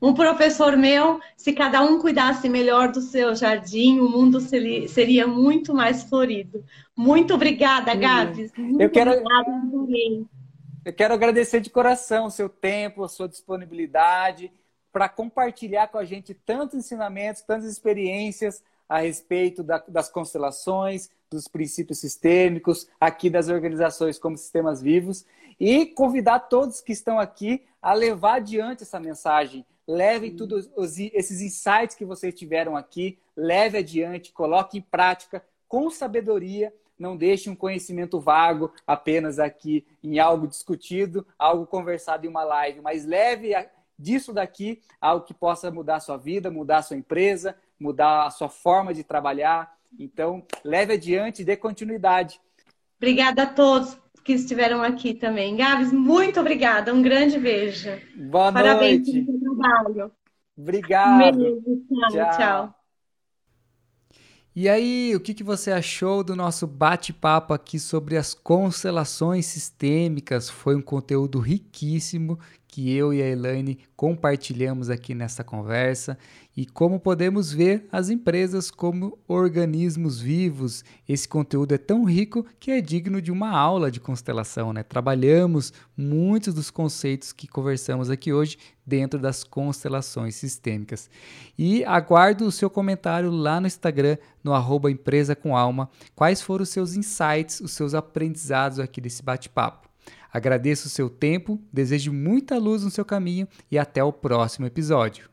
[0.00, 5.74] Um professor meu, se cada um cuidasse melhor do seu jardim, o mundo seria muito
[5.74, 6.62] mais florido.
[6.94, 8.52] Muito obrigada, Gabs.
[8.56, 9.10] Muito eu quero,
[10.84, 14.52] eu quero agradecer de coração o seu tempo, a sua disponibilidade
[14.92, 21.48] para compartilhar com a gente tantos ensinamentos, tantas experiências a respeito da, das constelações, dos
[21.48, 25.24] princípios sistêmicos, aqui das organizações como sistemas vivos,
[25.58, 29.64] e convidar todos que estão aqui a levar adiante essa mensagem.
[29.86, 30.68] Levem todos
[31.12, 36.74] esses insights que vocês tiveram aqui, leve adiante, coloque em prática com sabedoria.
[36.98, 42.80] Não deixe um conhecimento vago apenas aqui em algo discutido, algo conversado em uma live,
[42.80, 43.52] mas leve
[43.98, 48.30] disso daqui algo que possa mudar a sua vida, mudar a sua empresa, mudar a
[48.30, 49.76] sua forma de trabalhar.
[49.98, 52.40] Então, leve adiante e dê continuidade.
[52.98, 55.54] Obrigada a todos que estiveram aqui também.
[55.54, 56.92] Gabs, muito obrigada.
[56.92, 57.90] Um grande beijo.
[58.16, 59.24] Boa Parabéns noite.
[59.24, 60.12] pelo seu trabalho.
[60.58, 61.38] Obrigado.
[61.38, 61.62] beijo.
[61.88, 62.36] Tchau, tchau.
[62.36, 62.74] tchau.
[64.58, 70.48] E aí, o que, que você achou do nosso bate-papo aqui sobre as constelações sistêmicas?
[70.48, 72.38] Foi um conteúdo riquíssimo
[72.76, 76.18] que eu e a Elaine compartilhamos aqui nessa conversa
[76.54, 80.84] e como podemos ver as empresas como organismos vivos.
[81.08, 84.82] Esse conteúdo é tão rico que é digno de uma aula de constelação, né?
[84.82, 91.08] Trabalhamos muitos dos conceitos que conversamos aqui hoje dentro das constelações sistêmicas.
[91.56, 96.64] E aguardo o seu comentário lá no Instagram, no arroba empresa com alma, quais foram
[96.64, 99.85] os seus insights, os seus aprendizados aqui desse bate-papo.
[100.36, 105.30] Agradeço o seu tempo, desejo muita luz no seu caminho e até o próximo episódio.